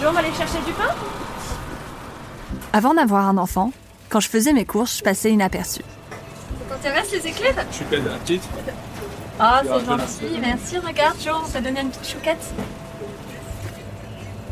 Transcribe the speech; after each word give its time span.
Jo, 0.00 0.08
on 0.08 0.12
va 0.12 0.20
aller 0.20 0.32
chercher 0.32 0.58
du 0.66 0.72
pain 0.72 0.94
Avant 2.72 2.94
d'avoir 2.94 3.28
un 3.28 3.36
enfant, 3.36 3.72
quand 4.08 4.20
je 4.20 4.28
faisais 4.28 4.52
mes 4.52 4.64
courses, 4.64 4.98
je 4.98 5.02
passais 5.02 5.30
inaperçue. 5.30 5.82
Ça 6.68 6.74
t'intéresse 6.76 7.12
les 7.12 7.26
éclairs? 7.28 7.54
Je 7.70 7.76
suis 7.76 7.84
peine, 7.84 8.04
petite. 8.24 8.42
Ah, 9.38 9.62
c'est 9.64 9.84
gentil. 9.84 10.38
Merci, 10.40 10.78
regarde, 10.78 11.16
Jo, 11.20 11.32
on 11.44 11.48
t'a 11.48 11.60
donné 11.60 11.80
une 11.80 11.90
petite 11.90 12.08
chouquette. 12.14 12.54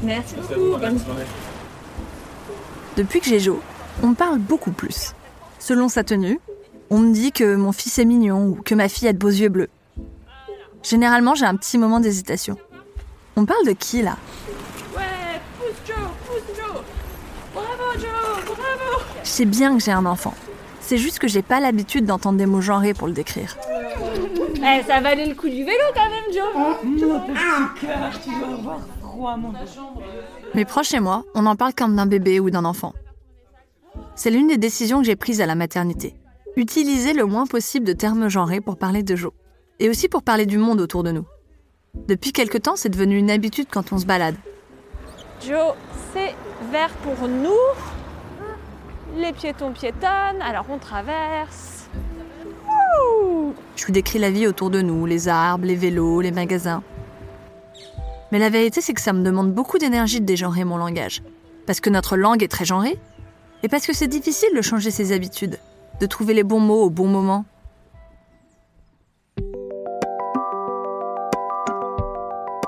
Merci 0.03 0.35
beaucoup. 0.37 0.79
Bonne 0.79 1.01
Depuis 2.97 3.21
que 3.21 3.27
j'ai 3.27 3.41
Jo, 3.41 3.61
on 4.03 4.09
me 4.09 4.15
parle 4.15 4.39
beaucoup 4.39 4.73
plus. 4.73 5.15
Selon 5.59 5.89
sa 5.89 6.05
tenue, 6.05 6.41
on 6.91 6.99
me 6.99 7.13
dit 7.13 7.33
que 7.33 7.55
mon 7.55 7.73
fils 7.73 7.99
est 7.99 8.05
mignon 8.05 8.45
ou 8.47 8.55
que 8.63 8.75
ma 8.75 8.89
fille 8.89 9.09
a 9.09 9.13
de 9.13 9.19
beaux 9.19 9.29
yeux 9.29 9.49
bleus. 9.51 9.69
Généralement, 10.83 11.35
j'ai 11.35 11.45
un 11.47 11.57
petit 11.57 11.77
moment 11.79 12.01
d'hésitation. 12.01 12.57
On 13.37 13.45
parle 13.45 13.65
de 13.67 13.73
qui 13.73 14.03
là 14.03 14.17
Ouais, 14.97 15.03
pousse 15.59 15.77
Jo, 15.87 15.95
pousse 16.27 16.57
Jo. 16.57 16.81
Bravo 17.55 17.99
Jo, 17.99 18.07
bravo. 18.47 19.05
Je 19.31 19.35
sais 19.37 19.45
bien 19.45 19.77
que 19.79 19.85
j'ai 19.85 19.93
un 19.93 20.07
enfant. 20.07 20.35
C'est 20.81 20.99
juste 20.99 21.21
que 21.21 21.29
j'ai 21.29 21.43
pas 21.43 21.61
l'habitude 21.61 22.05
d'entendre 22.05 22.37
des 22.37 22.47
mots 22.47 22.61
genrés 22.61 22.95
pour 22.95 23.07
le 23.07 23.13
décrire. 23.13 23.57
Eh, 24.57 24.83
ça 24.89 25.01
valait 25.01 25.27
le 25.27 25.37
coup 25.37 25.49
du 25.49 25.63
vélo 25.65 25.85
quand 25.95 26.11
même, 26.11 26.25
Jo. 26.35 26.43
Mes 30.53 30.65
proches 30.65 30.95
et 30.95 30.99
moi, 30.99 31.23
on 31.37 31.47
en 31.47 31.55
parle 31.55 31.75
comme 31.75 31.95
d'un 31.95 32.07
bébé 32.07 32.41
ou 32.41 32.51
d'un 32.51 32.65
enfant. 32.65 32.93
C'est 34.17 34.33
l'une 34.33 34.49
des 34.49 34.59
décisions 34.59 34.99
que 34.99 35.07
j'ai 35.07 35.15
prises 35.15 35.41
à 35.41 35.47
la 35.47 35.55
maternité. 35.55 36.17
Utiliser 36.57 37.13
le 37.13 37.25
moins 37.25 37.47
possible 37.47 37.87
de 37.87 37.93
termes 37.93 38.29
genrés 38.29 38.61
pour 38.61 38.79
parler 38.79 39.05
de 39.05 39.15
Jo. 39.15 39.33
Et 39.79 39.89
aussi 39.89 40.09
pour 40.09 40.25
parler 40.25 40.45
du 40.45 40.59
monde 40.59 40.81
autour 40.81 41.05
de 41.05 41.13
nous. 41.13 41.25
Depuis 42.09 42.33
quelque 42.33 42.59
temps, 42.59 42.75
c'est 42.75 42.89
devenu 42.89 43.17
une 43.17 43.31
habitude 43.31 43.69
quand 43.71 43.93
on 43.93 43.99
se 43.99 44.07
balade. 44.07 44.35
Jo, 45.41 45.77
c'est 46.13 46.35
vert 46.73 46.91
pour 47.05 47.29
nous. 47.29 47.55
Les 49.17 49.33
piétons 49.33 49.73
piétonnent, 49.73 50.43
alors 50.43 50.67
on 50.71 50.79
traverse. 50.79 51.89
Je 53.77 53.85
lui 53.87 53.93
décris 53.93 54.19
la 54.19 54.31
vie 54.31 54.47
autour 54.47 54.71
de 54.71 54.81
nous, 54.83 55.07
les 55.07 55.29
arbres, 55.29 55.67
les 55.67 55.75
vélos, 55.75 56.21
les 56.21 56.31
magasins. 56.31 56.83
Mais 58.31 58.39
la 58.39 58.51
vérité, 58.51 58.81
c'est 58.81 58.95
que 58.95 59.01
ça 59.01 59.13
me 59.13 59.25
demande 59.25 59.53
beaucoup 59.53 59.79
d'énergie 59.79 60.21
de 60.21 60.27
dégenrer 60.27 60.65
mon 60.65 60.77
langage. 60.77 61.23
Parce 61.67 61.81
que 61.81 61.91
notre 61.91 62.17
langue 62.17 62.43
est 62.43 62.49
très 62.49 62.65
genrée, 62.65 62.99
et 63.63 63.69
parce 63.69 63.87
que 63.87 63.93
c'est 63.93 64.09
difficile 64.09 64.51
de 64.55 64.63
changer 64.63 64.91
ses 64.91 65.13
habitudes, 65.13 65.59
de 66.01 66.07
trouver 66.07 66.35
les 66.35 66.45
bons 66.45 66.61
mots 66.61 66.83
au 66.83 66.91
bon 66.91 67.09
moment. 67.09 67.45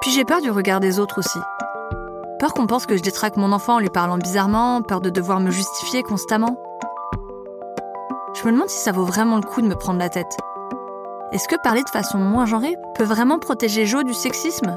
Puis 0.00 0.10
j'ai 0.10 0.24
peur 0.24 0.40
du 0.40 0.50
regard 0.50 0.80
des 0.80 0.98
autres 0.98 1.20
aussi. 1.20 1.38
Peur 2.42 2.54
qu'on 2.54 2.66
pense 2.66 2.86
que 2.86 2.96
je 2.96 3.02
détraque 3.02 3.36
mon 3.36 3.52
enfant 3.52 3.76
en 3.76 3.78
lui 3.78 3.88
parlant 3.88 4.18
bizarrement, 4.18 4.82
peur 4.82 5.00
de 5.00 5.10
devoir 5.10 5.38
me 5.38 5.52
justifier 5.52 6.02
constamment. 6.02 6.58
Je 8.34 8.44
me 8.44 8.50
demande 8.50 8.68
si 8.68 8.80
ça 8.82 8.90
vaut 8.90 9.04
vraiment 9.04 9.36
le 9.36 9.42
coup 9.42 9.62
de 9.62 9.68
me 9.68 9.76
prendre 9.76 10.00
la 10.00 10.08
tête. 10.08 10.36
Est-ce 11.30 11.46
que 11.46 11.54
parler 11.62 11.84
de 11.84 11.88
façon 11.88 12.18
moins 12.18 12.46
genrée 12.46 12.74
peut 12.96 13.04
vraiment 13.04 13.38
protéger 13.38 13.86
Jo 13.86 14.02
du 14.02 14.12
sexisme? 14.12 14.76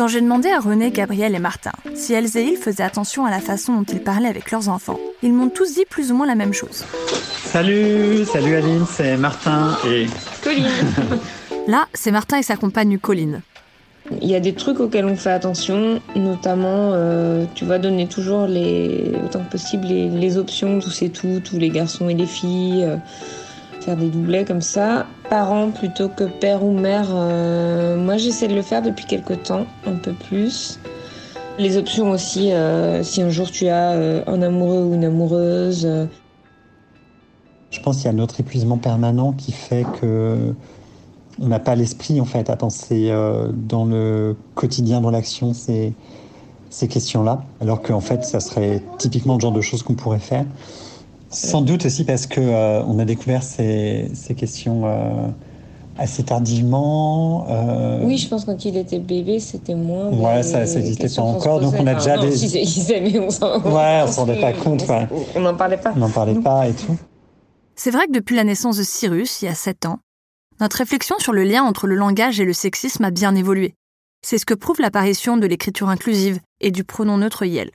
Quand 0.00 0.08
j'ai 0.08 0.22
demandé 0.22 0.48
à 0.48 0.60
René, 0.60 0.90
Gabriel 0.92 1.34
et 1.34 1.38
Martin 1.38 1.72
si 1.94 2.14
elles 2.14 2.34
et 2.38 2.42
ils 2.42 2.56
faisaient 2.56 2.82
attention 2.82 3.26
à 3.26 3.30
la 3.30 3.38
façon 3.38 3.74
dont 3.74 3.84
ils 3.84 4.00
parlaient 4.00 4.30
avec 4.30 4.50
leurs 4.50 4.70
enfants, 4.70 4.98
ils 5.22 5.34
m'ont 5.34 5.50
tous 5.50 5.74
dit 5.74 5.84
plus 5.84 6.10
ou 6.10 6.14
moins 6.14 6.26
la 6.26 6.36
même 6.36 6.54
chose. 6.54 6.86
Salut, 7.44 8.24
salut 8.24 8.54
Aline, 8.54 8.86
c'est 8.90 9.18
Martin 9.18 9.76
et 9.86 10.06
Colline. 10.42 10.70
Là, 11.68 11.84
c'est 11.92 12.12
Martin 12.12 12.38
et 12.38 12.42
sa 12.42 12.56
compagne 12.56 12.96
Colline. 12.96 13.42
Il 14.22 14.28
y 14.30 14.34
a 14.34 14.40
des 14.40 14.54
trucs 14.54 14.80
auxquels 14.80 15.04
on 15.04 15.16
fait 15.16 15.32
attention, 15.32 16.00
notamment, 16.16 16.92
euh, 16.94 17.44
tu 17.54 17.66
vas 17.66 17.78
donner 17.78 18.06
toujours 18.06 18.46
les, 18.46 19.12
autant 19.22 19.40
que 19.40 19.50
possible 19.50 19.86
les, 19.86 20.08
les 20.08 20.38
options, 20.38 20.80
tous 20.80 21.02
et 21.02 21.10
tout, 21.10 21.42
tous 21.44 21.58
les 21.58 21.68
garçons 21.68 22.08
et 22.08 22.14
les 22.14 22.24
filles, 22.24 22.84
euh, 22.84 22.96
des 23.96 24.08
doublets 24.08 24.44
comme 24.44 24.60
ça. 24.60 25.06
Parents 25.28 25.70
plutôt 25.70 26.08
que 26.08 26.24
père 26.24 26.64
ou 26.64 26.72
mère, 26.72 27.08
euh, 27.12 27.96
moi 27.96 28.16
j'essaie 28.16 28.48
de 28.48 28.54
le 28.54 28.62
faire 28.62 28.82
depuis 28.82 29.04
quelques 29.04 29.42
temps, 29.42 29.66
un 29.86 29.94
peu 29.94 30.12
plus. 30.12 30.78
Les 31.58 31.76
options 31.76 32.10
aussi, 32.10 32.52
euh, 32.52 33.02
si 33.02 33.22
un 33.22 33.30
jour 33.30 33.50
tu 33.50 33.68
as 33.68 33.92
euh, 33.92 34.22
un 34.26 34.42
amoureux 34.42 34.84
ou 34.84 34.94
une 34.94 35.04
amoureuse. 35.04 35.88
je 37.70 37.80
pense 37.80 37.96
qu'il 37.96 38.06
y 38.06 38.08
a 38.08 38.12
notre 38.12 38.40
épuisement 38.40 38.78
permanent 38.78 39.32
qui 39.32 39.52
fait 39.52 39.84
que 40.00 40.54
on 41.40 41.48
n'a 41.48 41.58
pas 41.58 41.74
l'esprit 41.74 42.20
en 42.20 42.26
fait 42.26 42.50
à 42.50 42.56
penser 42.56 43.10
dans 43.54 43.86
le 43.86 44.36
quotidien, 44.54 45.00
dans 45.00 45.10
l'action, 45.10 45.54
ces, 45.54 45.94
ces 46.68 46.86
questions-là, 46.86 47.44
alors 47.60 47.82
qu'en 47.82 48.00
fait, 48.00 48.24
ça 48.24 48.40
serait 48.40 48.82
typiquement 48.98 49.34
le 49.34 49.40
genre 49.40 49.52
de 49.52 49.60
choses 49.60 49.82
qu'on 49.82 49.94
pourrait 49.94 50.18
faire. 50.18 50.44
Sans 51.30 51.62
doute 51.62 51.86
aussi 51.86 52.04
parce 52.04 52.26
que 52.26 52.40
euh, 52.40 52.82
on 52.84 52.98
a 52.98 53.04
découvert 53.04 53.42
ces, 53.42 54.10
ces 54.14 54.34
questions 54.34 54.82
euh, 54.84 55.28
assez 55.96 56.24
tardivement. 56.24 57.46
euh, 57.48 58.00
Oui, 58.04 58.18
je 58.18 58.28
pense 58.28 58.44
que 58.44 58.50
quand 58.50 58.64
il 58.64 58.76
était 58.76 58.98
bébé, 58.98 59.38
c'était 59.38 59.74
moins. 59.76 60.08
Ouais, 60.08 60.42
ça- 60.42 60.66
ça 60.66 60.80
existait 60.80 61.04
questions 61.04 61.22
pas 61.22 61.38
encore, 61.38 61.60
donc 61.60 61.74
on 61.78 61.86
a 61.86 61.94
déjà 61.94 62.16
non, 62.16 62.22
des- 62.24 62.36
si, 62.36 62.48
c'est- 62.48 62.62
il 62.62 62.68
sait, 62.68 63.00
mais 63.00 63.18
on 63.20 63.30
s'en 63.30 63.60
Ouais, 63.62 64.02
on 64.04 64.06
s'en 64.10 64.22
rendait 64.26 64.40
pas 64.40 64.52
compte, 64.64 64.86
ouais. 64.88 65.06
On 65.36 65.40
n'en 65.40 65.54
parlait 65.54 65.76
pas. 65.76 65.92
On 65.94 65.98
n'en 66.00 66.10
parlait 66.10 66.34
pas 66.40 66.66
et 66.68 66.72
tout. 66.72 66.96
C'est 67.76 67.90
vrai 67.92 68.06
que 68.08 68.12
depuis 68.12 68.34
la 68.36 68.44
naissance 68.44 68.76
de 68.76 68.82
Cyrus, 68.82 69.40
il 69.42 69.44
y 69.44 69.48
a 69.48 69.54
7 69.54 69.86
ans, 69.86 69.98
notre 70.60 70.76
réflexion 70.78 71.16
sur 71.18 71.32
le 71.32 71.44
lien 71.44 71.62
entre 71.62 71.86
le 71.86 71.94
langage 71.94 72.40
et 72.40 72.44
le 72.44 72.52
sexisme 72.52 73.04
a 73.04 73.10
bien 73.10 73.34
évolué. 73.34 73.74
C'est 74.22 74.36
ce 74.36 74.44
que 74.44 74.52
prouve 74.52 74.80
l'apparition 74.80 75.36
de 75.38 75.46
l'écriture 75.46 75.88
inclusive 75.88 76.40
et 76.60 76.70
du 76.70 76.84
pronom 76.84 77.16
neutre 77.18 77.44
yel. 77.46 77.70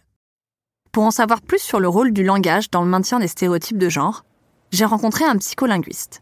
Pour 0.95 1.03
en 1.03 1.11
savoir 1.11 1.41
plus 1.41 1.59
sur 1.59 1.81
le 1.81 1.89
rôle 1.89 2.13
du 2.13 2.23
langage 2.23 2.71
dans 2.71 2.81
le 2.81 2.87
maintien 2.87 3.19
des 3.19 3.27
stéréotypes 3.27 3.77
de 3.77 3.89
genre, 3.89 4.23
j'ai 4.71 4.85
rencontré 4.85 5.25
un 5.25 5.35
psycholinguiste. 5.35 6.21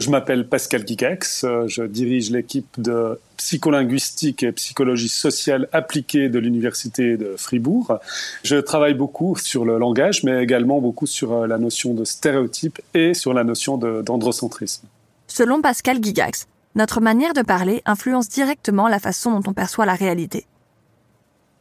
Je 0.00 0.10
m'appelle 0.10 0.48
Pascal 0.48 0.84
Kikax, 0.84 1.44
euh, 1.44 1.68
je 1.68 1.84
dirige 1.84 2.32
l'équipe 2.32 2.66
de 2.80 3.20
psycholinguistique 3.36 4.42
et 4.42 4.50
psychologie 4.50 5.08
sociale 5.08 5.68
appliquée 5.70 6.28
de 6.28 6.40
l'Université 6.40 7.16
de 7.16 7.36
Fribourg. 7.38 8.00
Je 8.42 8.56
travaille 8.56 8.94
beaucoup 8.94 9.36
sur 9.36 9.64
le 9.64 9.78
langage, 9.78 10.24
mais 10.24 10.42
également 10.42 10.80
beaucoup 10.80 11.06
sur 11.06 11.32
euh, 11.32 11.46
la 11.46 11.58
notion 11.58 11.94
de 11.94 12.04
stéréotype 12.04 12.80
et 12.94 13.14
sur 13.14 13.32
la 13.32 13.44
notion 13.44 13.76
d'androcentrisme. 13.78 14.88
Selon 15.28 15.62
Pascal 15.62 16.02
Gigax, 16.02 16.48
notre 16.74 17.00
manière 17.00 17.32
de 17.32 17.42
parler 17.42 17.80
influence 17.86 18.28
directement 18.28 18.88
la 18.88 18.98
façon 18.98 19.38
dont 19.38 19.50
on 19.50 19.52
perçoit 19.52 19.86
la 19.86 19.94
réalité. 19.94 20.46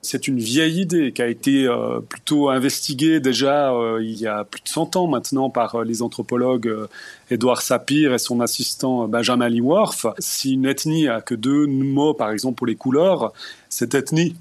C'est 0.01 0.29
une 0.29 0.39
vieille 0.39 0.79
idée 0.79 1.11
qui 1.11 1.21
a 1.21 1.27
été 1.27 1.67
euh, 1.67 1.99
plutôt 1.99 2.49
investiguée 2.49 3.19
déjà 3.19 3.73
euh, 3.73 3.99
il 4.01 4.17
y 4.17 4.27
a 4.27 4.45
plus 4.45 4.61
de 4.61 4.69
100 4.69 4.95
ans 4.95 5.07
maintenant 5.07 5.49
par 5.49 5.75
euh, 5.75 5.83
les 5.83 6.01
anthropologues 6.01 6.73
Edouard 7.29 7.61
Sapir 7.61 8.13
et 8.13 8.17
son 8.17 8.39
assistant 8.39 9.09
Benjamin 9.09 9.49
Leaworth. 9.49 10.07
Si 10.17 10.53
une 10.53 10.65
ethnie 10.65 11.09
a 11.09 11.19
que 11.19 11.35
deux 11.35 11.67
mots, 11.67 12.13
par 12.13 12.31
exemple 12.31 12.55
pour 12.55 12.67
les 12.67 12.75
couleurs, 12.75 13.33
cette 13.67 13.93
ethnie 13.93 14.35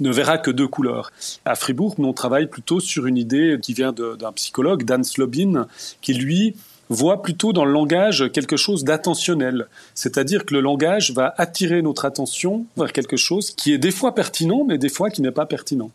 ne 0.00 0.10
verra 0.10 0.36
que 0.36 0.50
deux 0.50 0.68
couleurs. 0.68 1.10
À 1.46 1.54
Fribourg, 1.54 1.94
on 1.98 2.12
travaille 2.12 2.46
plutôt 2.46 2.78
sur 2.78 3.06
une 3.06 3.16
idée 3.16 3.58
qui 3.60 3.72
vient 3.72 3.92
d'un 3.92 4.32
psychologue, 4.32 4.84
Dan 4.84 5.04
Slobin, 5.04 5.66
qui 6.02 6.14
lui 6.14 6.54
voit 6.88 7.22
plutôt 7.22 7.52
dans 7.52 7.64
le 7.64 7.72
langage 7.72 8.30
quelque 8.32 8.56
chose 8.56 8.84
d'attentionnel. 8.84 9.68
C'est-à-dire 9.94 10.44
que 10.44 10.54
le 10.54 10.60
langage 10.60 11.12
va 11.12 11.34
attirer 11.36 11.82
notre 11.82 12.04
attention 12.04 12.66
vers 12.76 12.92
quelque 12.92 13.16
chose 13.16 13.50
qui 13.50 13.72
est 13.72 13.78
des 13.78 13.90
fois 13.90 14.14
pertinent, 14.14 14.64
mais 14.66 14.78
des 14.78 14.88
fois 14.88 15.10
qui 15.10 15.22
n'est 15.22 15.30
pas 15.30 15.46
pertinent. 15.46 15.90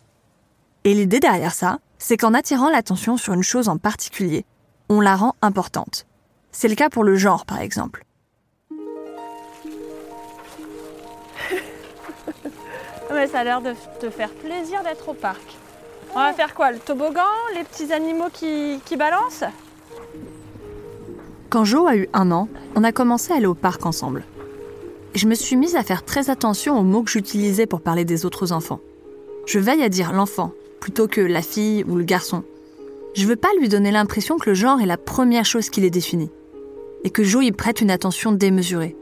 Et 0.83 0.93
l'idée 0.93 1.19
derrière 1.19 1.53
ça, 1.53 1.79
c'est 1.97 2.17
qu'en 2.17 2.33
attirant 2.33 2.69
l'attention 2.69 3.17
sur 3.17 3.33
une 3.33 3.43
chose 3.43 3.69
en 3.69 3.77
particulier, 3.77 4.45
on 4.89 4.99
la 4.99 5.15
rend 5.15 5.35
importante. 5.41 6.05
C'est 6.51 6.67
le 6.67 6.75
cas 6.75 6.89
pour 6.89 7.03
le 7.03 7.15
genre, 7.15 7.45
par 7.45 7.61
exemple. 7.61 8.03
Mais 13.11 13.27
ça 13.27 13.39
a 13.39 13.43
l'air 13.43 13.61
de 13.61 13.73
te 13.99 14.09
faire 14.09 14.29
plaisir 14.29 14.83
d'être 14.83 15.07
au 15.09 15.13
parc. 15.13 15.41
On 16.15 16.19
va 16.19 16.33
faire 16.33 16.53
quoi 16.53 16.71
Le 16.71 16.79
toboggan 16.79 17.21
Les 17.55 17.63
petits 17.63 17.91
animaux 17.91 18.29
qui, 18.31 18.79
qui 18.85 18.97
balancent? 18.97 19.45
Quand 21.53 21.65
Jo 21.65 21.85
a 21.85 21.95
eu 21.95 22.09
un 22.13 22.31
an, 22.31 22.49
on 22.73 22.83
a 22.83 22.91
commencé 22.91 23.31
à 23.31 23.35
aller 23.35 23.45
au 23.45 23.53
parc 23.53 23.85
ensemble. 23.85 24.23
Je 25.13 25.27
me 25.27 25.35
suis 25.35 25.55
mise 25.55 25.75
à 25.75 25.83
faire 25.83 26.03
très 26.03 26.31
attention 26.31 26.79
aux 26.79 26.81
mots 26.81 27.03
que 27.03 27.11
j'utilisais 27.11 27.67
pour 27.67 27.79
parler 27.79 28.05
des 28.05 28.25
autres 28.25 28.51
enfants. 28.51 28.79
Je 29.45 29.59
veille 29.59 29.83
à 29.83 29.89
dire 29.89 30.13
l'enfant 30.13 30.51
plutôt 30.79 31.07
que 31.07 31.21
la 31.21 31.43
fille 31.43 31.85
ou 31.87 31.95
le 31.95 32.05
garçon. 32.05 32.43
Je 33.13 33.27
veux 33.27 33.35
pas 33.35 33.53
lui 33.59 33.69
donner 33.69 33.91
l'impression 33.91 34.39
que 34.39 34.49
le 34.49 34.55
genre 34.55 34.81
est 34.81 34.87
la 34.87 34.97
première 34.97 35.45
chose 35.45 35.69
qui 35.69 35.79
les 35.79 35.91
définit 35.91 36.31
et 37.03 37.11
que 37.11 37.23
Jo 37.23 37.41
y 37.41 37.51
prête 37.51 37.81
une 37.81 37.91
attention 37.91 38.31
démesurée. 38.31 38.95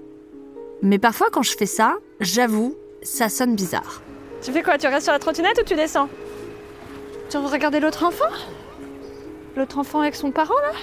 Mais 0.81 0.99
parfois, 0.99 1.27
quand 1.31 1.43
je 1.43 1.55
fais 1.55 1.65
ça, 1.65 1.99
j'avoue, 2.19 2.75
ça 3.01 3.29
sonne 3.29 3.55
bizarre. 3.55 4.01
Tu 4.41 4.51
fais 4.51 4.61
quoi 4.61 4.77
Tu 4.77 4.87
restes 4.87 5.05
sur 5.05 5.13
la 5.13 5.19
trottinette 5.19 5.61
ou 5.61 5.63
tu 5.63 5.75
descends? 5.75 6.09
Tu 7.29 7.37
veux 7.37 7.47
regarder 7.47 7.79
l'autre 7.79 8.03
enfant? 8.03 8.25
L'autre 9.55 9.77
enfant 9.77 10.01
avec 10.01 10.15
son 10.15 10.31
parent 10.31 10.59
là? 10.63 10.77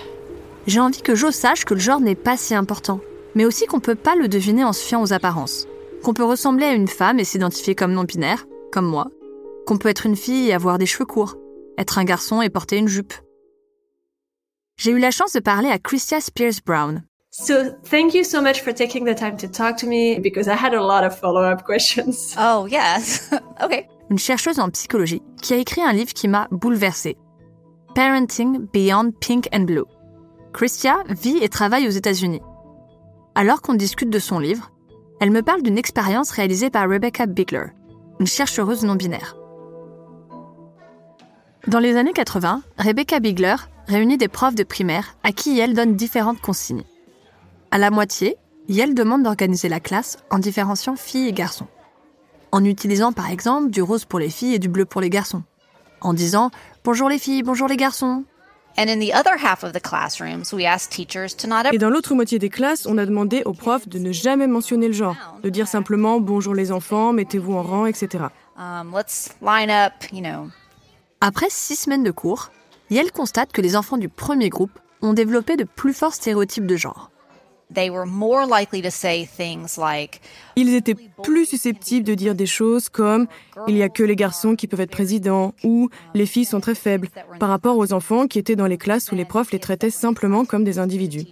J'ai 0.69 0.81
envie 0.81 1.01
que 1.01 1.15
Jo 1.15 1.31
sache 1.31 1.65
que 1.65 1.73
le 1.73 1.81
genre 1.81 1.99
n'est 1.99 2.15
pas 2.15 2.37
si 2.37 2.55
important, 2.55 3.01
mais 3.35 3.47
aussi 3.47 3.65
qu'on 3.65 3.81
peut 3.81 3.95
pas 3.95 4.15
le 4.15 4.29
deviner 4.29 4.65
en 4.65 4.75
se 4.75 4.85
fiant 4.85 5.01
aux 5.01 5.15
apparences. 5.15 5.67
Qu'on 6.03 6.13
peut 6.13 6.25
ressembler 6.25 6.67
à 6.67 6.75
une 6.75 6.89
femme 6.89 7.19
et 7.19 7.25
s'identifier 7.25 7.75
comme 7.75 7.95
non-binaire, 7.95 8.45
comme 8.71 8.85
moi. 8.85 9.09
Qu'on 9.67 9.79
peut 9.79 9.89
être 9.89 10.05
une 10.05 10.15
fille 10.15 10.49
et 10.49 10.53
avoir 10.53 10.77
des 10.77 10.85
cheveux 10.85 11.07
courts, 11.07 11.39
être 11.79 11.97
un 11.97 12.05
garçon 12.05 12.43
et 12.43 12.51
porter 12.51 12.77
une 12.77 12.87
jupe. 12.87 13.15
J'ai 14.77 14.91
eu 14.91 14.99
la 14.99 15.11
chance 15.11 15.33
de 15.33 15.41
parler 15.41 15.71
à 15.71 15.79
Christia 15.79 16.21
Spears 16.21 16.61
Brown, 16.67 17.03
So 17.31 17.55
thank 17.89 18.13
you 18.15 18.23
so 18.23 18.43
much 18.43 18.63
for 18.63 18.75
taking 18.75 19.07
the 19.07 19.15
time 19.15 19.39
to 19.39 19.49
talk 19.49 19.77
to 19.79 19.87
me 19.87 20.19
because 20.19 20.49
I 20.49 20.55
had 20.55 20.75
a 20.75 20.83
lot 20.83 21.03
of 21.03 21.19
follow-up 21.19 21.65
questions. 21.65 22.35
Oh, 22.39 22.67
yes. 22.67 23.31
okay. 23.65 23.87
une 24.11 24.19
chercheuse 24.19 24.59
en 24.59 24.69
psychologie 24.69 25.23
qui 25.41 25.55
a 25.55 25.57
écrit 25.57 25.81
un 25.81 25.95
livre 25.95 26.13
qui 26.13 26.29
m'a 26.29 26.47
bouleversée. 26.51 27.17
Parenting 27.95 28.67
Beyond 28.73 29.13
Pink 29.21 29.49
and 29.53 29.65
Blue. 29.65 29.87
Christia 30.59 31.05
vit 31.09 31.39
et 31.41 31.49
travaille 31.49 31.87
aux 31.87 31.93
États-Unis. 31.93 32.43
Alors 33.37 33.63
qu'on 33.63 33.75
discute 33.75 34.11
de 34.11 34.19
son 34.19 34.41
livre, 34.41 34.73
elle 35.21 35.31
me 35.31 35.43
parle 35.43 35.63
d'une 35.63 35.79
expérience 35.79 36.33
réalisée 36.33 36.69
par 36.69 36.91
Rebecca 36.91 37.27
Bigler, 37.27 37.67
une 38.19 38.27
chercheuse 38.27 38.83
non 38.83 38.97
binaire. 38.97 39.37
Dans 41.69 41.79
les 41.79 41.97
années 41.97 42.13
80, 42.13 42.63
Rebecca 42.77 43.21
Bigler 43.21 43.55
réunit 43.87 44.19
des 44.19 44.27
profs 44.27 44.57
de 44.57 44.65
primaire 44.65 45.15
à 45.23 45.31
qui 45.31 45.61
elle 45.61 45.75
donne 45.75 45.95
différentes 45.95 46.41
consignes. 46.41 46.83
À 47.71 47.79
la 47.79 47.93
moitié, 47.93 48.37
Yale 48.67 48.95
demande 48.95 49.23
d'organiser 49.23 49.69
la 49.69 49.79
classe 49.79 50.19
en 50.29 50.41
différenciant 50.41 50.97
filles 50.97 51.29
et 51.29 51.33
garçons. 51.33 51.69
En 52.51 52.65
utilisant 52.65 53.13
par 53.13 53.31
exemple 53.31 53.71
du 53.71 53.81
rose 53.81 54.07
pour 54.07 54.19
les 54.19 54.29
filles 54.29 54.55
et 54.55 54.59
du 54.59 54.69
bleu 54.69 54.87
pour 54.87 55.03
les 55.03 55.11
garçons. 55.11 55.45
En 56.01 56.15
disant 56.15 56.51
bonjour 56.83 57.09
les 57.09 57.21
filles, 57.21 57.45
bonjour 57.45 57.69
les 57.69 57.77
garçons. 57.77 58.25
And 58.77 58.89
in 58.89 59.01
the 59.01 59.13
other 59.13 59.37
half 59.37 59.65
of 59.65 59.73
the 59.73 59.81
classrooms, 59.81 60.53
we 60.53 60.65
asked 60.65 60.93
teachers 60.93 61.37
to 61.37 61.49
not 61.49 61.65
Et 61.73 61.79
dans 61.79 61.91
l'autre 61.91 62.15
moitié 62.15 62.39
des 62.39 62.51
classes, 62.51 62.87
on 62.87 62.99
a 62.99 63.07
demandé 63.07 63.43
aux 63.45 63.53
profs 63.53 63.89
de 63.89 63.99
ne 63.99 64.13
jamais 64.13 64.47
mentionner 64.47 64.87
le 64.87 64.95
genre, 64.95 65.17
de 65.43 65.49
dire 65.49 65.67
simplement 65.67 66.21
bonjour 66.21 66.55
les 66.55 66.71
enfants, 66.71 67.13
mettez-vous 67.13 67.55
en 67.55 67.63
rang, 67.63 67.87
etc. 67.87 68.25
um, 68.57 68.93
let's 68.95 69.31
line 69.43 69.71
up, 69.71 69.93
you 70.13 70.21
know. 70.21 70.49
Après 71.21 71.49
six 71.51 71.75
semaines 71.75 72.05
de 72.05 72.13
cours, 72.13 72.51
Yale 72.91 73.11
constate 73.11 73.53
que 73.53 73.61
les 73.61 73.75
enfants 73.75 73.99
du 73.99 74.09
premier 74.09 74.49
groupe 74.49 74.79
ont 75.03 75.13
développé 75.13 75.57
de 75.57 75.65
plus 75.65 75.93
forts 75.93 76.15
stéréotypes 76.15 76.67
de 76.67 76.77
genre. 76.77 77.11
Ils 80.57 80.75
étaient 80.75 80.97
plus 81.23 81.47
susceptibles 81.47 82.07
de 82.07 82.15
dire 82.15 82.35
des 82.35 82.47
choses 82.47 82.89
comme 82.89 83.27
il 83.67 83.75
n'y 83.75 83.83
a 83.83 83.89
que 83.89 84.03
les 84.03 84.17
garçons 84.17 84.57
qui 84.57 84.67
peuvent 84.67 84.81
être 84.81 84.91
présidents 84.91 85.55
ou 85.65 85.91
les 86.15 86.27
filles 86.27 86.45
sont 86.47 86.61
très 86.61 86.75
faibles 86.75 87.09
par 87.39 87.49
rapport 87.49 87.77
aux 87.77 87.93
enfants 87.93 88.27
qui 88.27 88.39
étaient 88.39 88.57
dans 88.57 88.67
les 88.67 88.79
classes 88.79 89.13
où 89.13 89.15
les 89.15 89.25
profs 89.25 89.53
les 89.53 89.59
traitaient 89.59 89.91
simplement 89.91 90.45
comme 90.45 90.65
des 90.65 90.79
individus. 90.79 91.27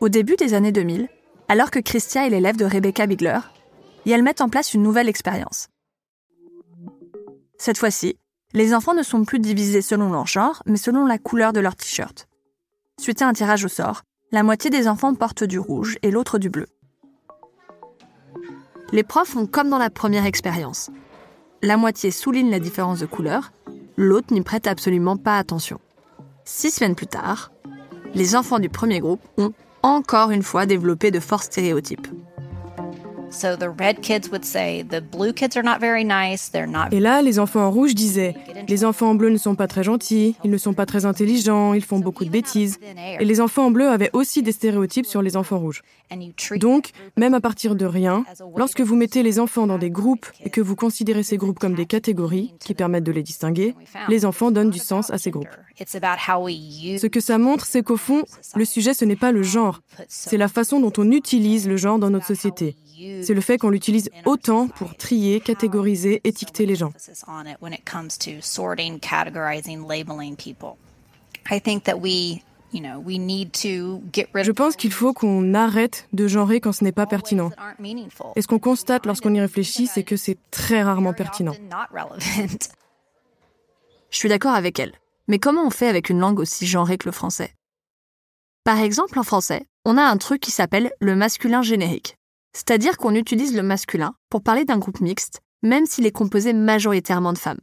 Au 0.00 0.08
début 0.08 0.36
des 0.36 0.52
années 0.54 0.72
2000, 0.72 1.08
alors 1.48 1.70
que 1.70 1.78
Christia 1.78 2.26
est 2.26 2.30
l'élève 2.30 2.56
de 2.56 2.64
Rebecca 2.64 3.06
Bigler, 3.06 3.38
Yale 4.04 4.22
met 4.22 4.42
en 4.42 4.48
place 4.48 4.74
une 4.74 4.82
nouvelle 4.82 5.08
expérience. 5.08 5.68
Cette 7.58 7.78
fois-ci, 7.78 8.18
les 8.52 8.74
enfants 8.74 8.94
ne 8.94 9.02
sont 9.02 9.24
plus 9.24 9.38
divisés 9.38 9.82
selon 9.82 10.10
leur 10.10 10.26
genre, 10.26 10.62
mais 10.66 10.76
selon 10.76 11.06
la 11.06 11.18
couleur 11.18 11.52
de 11.52 11.60
leur 11.60 11.76
t-shirt. 11.76 12.28
Suite 12.98 13.20
à 13.20 13.28
un 13.28 13.34
tirage 13.34 13.64
au 13.64 13.68
sort, 13.68 14.02
la 14.32 14.42
moitié 14.42 14.70
des 14.70 14.88
enfants 14.88 15.14
portent 15.14 15.44
du 15.44 15.58
rouge 15.58 15.98
et 16.02 16.10
l'autre 16.10 16.38
du 16.38 16.48
bleu. 16.48 16.66
Les 18.90 19.02
profs 19.02 19.28
font 19.28 19.46
comme 19.46 19.68
dans 19.68 19.78
la 19.78 19.90
première 19.90 20.24
expérience. 20.24 20.90
La 21.62 21.76
moitié 21.76 22.10
souligne 22.10 22.50
la 22.50 22.58
différence 22.58 23.00
de 23.00 23.06
couleur, 23.06 23.52
l'autre 23.96 24.32
n'y 24.32 24.40
prête 24.40 24.66
absolument 24.66 25.16
pas 25.16 25.36
attention. 25.36 25.78
Six 26.44 26.70
semaines 26.70 26.94
plus 26.94 27.06
tard, 27.06 27.52
les 28.14 28.34
enfants 28.34 28.58
du 28.58 28.70
premier 28.70 29.00
groupe 29.00 29.20
ont 29.36 29.52
encore 29.82 30.30
une 30.30 30.42
fois 30.42 30.64
développé 30.64 31.10
de 31.10 31.20
forts 31.20 31.42
stéréotypes. 31.42 32.08
Et 36.90 37.00
là, 37.00 37.22
les 37.22 37.38
enfants 37.38 37.60
en 37.60 37.70
rouge 37.70 37.94
disaient 37.94 38.34
les 38.68 38.84
enfants 38.84 39.10
en 39.10 39.14
bleu 39.14 39.30
ne 39.30 39.36
sont 39.36 39.54
pas 39.54 39.66
très 39.66 39.82
gentils, 39.82 40.36
ils 40.44 40.50
ne 40.50 40.58
sont 40.58 40.74
pas 40.74 40.86
très 40.86 41.04
intelligents, 41.04 41.74
ils 41.74 41.84
font 41.84 41.98
beaucoup 41.98 42.24
de 42.24 42.30
bêtises. 42.30 42.78
Et 43.18 43.24
les 43.24 43.40
enfants 43.40 43.66
en 43.66 43.70
bleu 43.70 43.88
avaient 43.88 44.10
aussi 44.12 44.42
des 44.42 44.52
stéréotypes 44.52 45.06
sur 45.06 45.22
les 45.22 45.36
enfants 45.36 45.58
rouges. 45.58 45.82
Donc, 46.56 46.90
même 47.16 47.34
à 47.34 47.40
partir 47.40 47.74
de 47.74 47.84
rien, 47.84 48.24
lorsque 48.56 48.80
vous 48.80 48.96
mettez 48.96 49.22
les 49.22 49.40
enfants 49.40 49.66
dans 49.66 49.78
des 49.78 49.90
groupes 49.90 50.26
et 50.44 50.50
que 50.50 50.60
vous 50.60 50.76
considérez 50.76 51.22
ces 51.22 51.36
groupes 51.36 51.58
comme 51.58 51.74
des 51.74 51.86
catégories 51.86 52.54
qui 52.60 52.74
permettent 52.74 53.04
de 53.04 53.12
les 53.12 53.22
distinguer, 53.22 53.74
les 54.08 54.24
enfants 54.24 54.50
donnent 54.50 54.70
du 54.70 54.78
sens 54.78 55.10
à 55.10 55.18
ces 55.18 55.30
groupes. 55.30 55.48
Ce 55.78 57.06
que 57.06 57.20
ça 57.20 57.38
montre, 57.38 57.66
c'est 57.66 57.82
qu'au 57.82 57.96
fond, 57.96 58.24
le 58.54 58.64
sujet, 58.64 58.94
ce 58.94 59.04
n'est 59.04 59.16
pas 59.16 59.32
le 59.32 59.42
genre, 59.42 59.80
c'est 60.08 60.36
la 60.36 60.48
façon 60.48 60.80
dont 60.80 60.92
on 60.98 61.10
utilise 61.10 61.68
le 61.68 61.76
genre 61.76 61.98
dans 61.98 62.10
notre 62.10 62.26
société. 62.26 62.76
C'est 63.22 63.34
le 63.34 63.40
fait 63.40 63.58
qu'on 63.58 63.70
l'utilise 63.70 64.10
autant 64.24 64.68
pour 64.68 64.96
trier, 64.96 65.40
catégoriser, 65.40 66.20
étiqueter 66.24 66.66
les 66.66 66.76
gens. 66.76 66.88
emphasis 66.88 67.24
on 67.28 67.46
it 67.46 67.56
when 67.60 67.72
it 67.72 67.84
comes 67.84 68.16
to 68.18 68.40
sorting, 68.40 68.98
categorizing, 68.98 69.86
labeling 69.86 70.36
people. 70.36 70.76
I 71.50 71.60
think 71.60 71.84
that 71.84 71.98
we, 72.00 72.42
you 72.72 72.80
know, 72.80 72.98
we 72.98 73.18
need 73.18 73.52
to 73.62 74.02
get 74.12 74.28
rid 74.34 74.44
Je 74.44 74.52
pense 74.52 74.76
qu'il 74.76 74.92
faut 74.92 75.12
qu'on 75.12 75.54
arrête 75.54 76.08
de 76.12 76.26
genrer 76.26 76.60
quand 76.60 76.72
ce 76.72 76.84
n'est 76.84 76.92
pas 76.92 77.06
pertinent. 77.06 77.50
Et 78.34 78.42
ce 78.42 78.46
qu'on 78.46 78.58
constate 78.58 79.06
lorsqu'on 79.06 79.34
y 79.34 79.40
réfléchit, 79.40 79.86
c'est 79.86 80.04
que 80.04 80.16
c'est 80.16 80.38
très 80.50 80.82
rarement 80.82 81.12
pertinent. 81.12 81.54
Je 84.10 84.18
suis 84.18 84.28
d'accord 84.28 84.54
avec 84.54 84.78
elle. 84.78 84.92
Mais 85.28 85.38
comment 85.38 85.66
on 85.66 85.70
fait 85.70 85.88
avec 85.88 86.08
une 86.08 86.20
langue 86.20 86.38
aussi 86.38 86.66
genrée 86.66 86.96
que 86.96 87.08
le 87.08 87.12
français? 87.12 87.52
Par 88.64 88.78
exemple, 88.78 89.18
en 89.18 89.22
français, 89.22 89.66
on 89.84 89.98
a 89.98 90.02
un 90.02 90.16
truc 90.16 90.40
qui 90.40 90.50
s'appelle 90.50 90.90
le 91.00 91.14
masculin 91.14 91.62
générique. 91.62 92.16
C'est-à-dire 92.56 92.96
qu'on 92.96 93.14
utilise 93.14 93.54
le 93.54 93.62
masculin 93.62 94.14
pour 94.30 94.42
parler 94.42 94.64
d'un 94.64 94.78
groupe 94.78 95.02
mixte, 95.02 95.42
même 95.62 95.84
s'il 95.84 96.06
est 96.06 96.10
composé 96.10 96.54
majoritairement 96.54 97.34
de 97.34 97.38
femmes. 97.38 97.60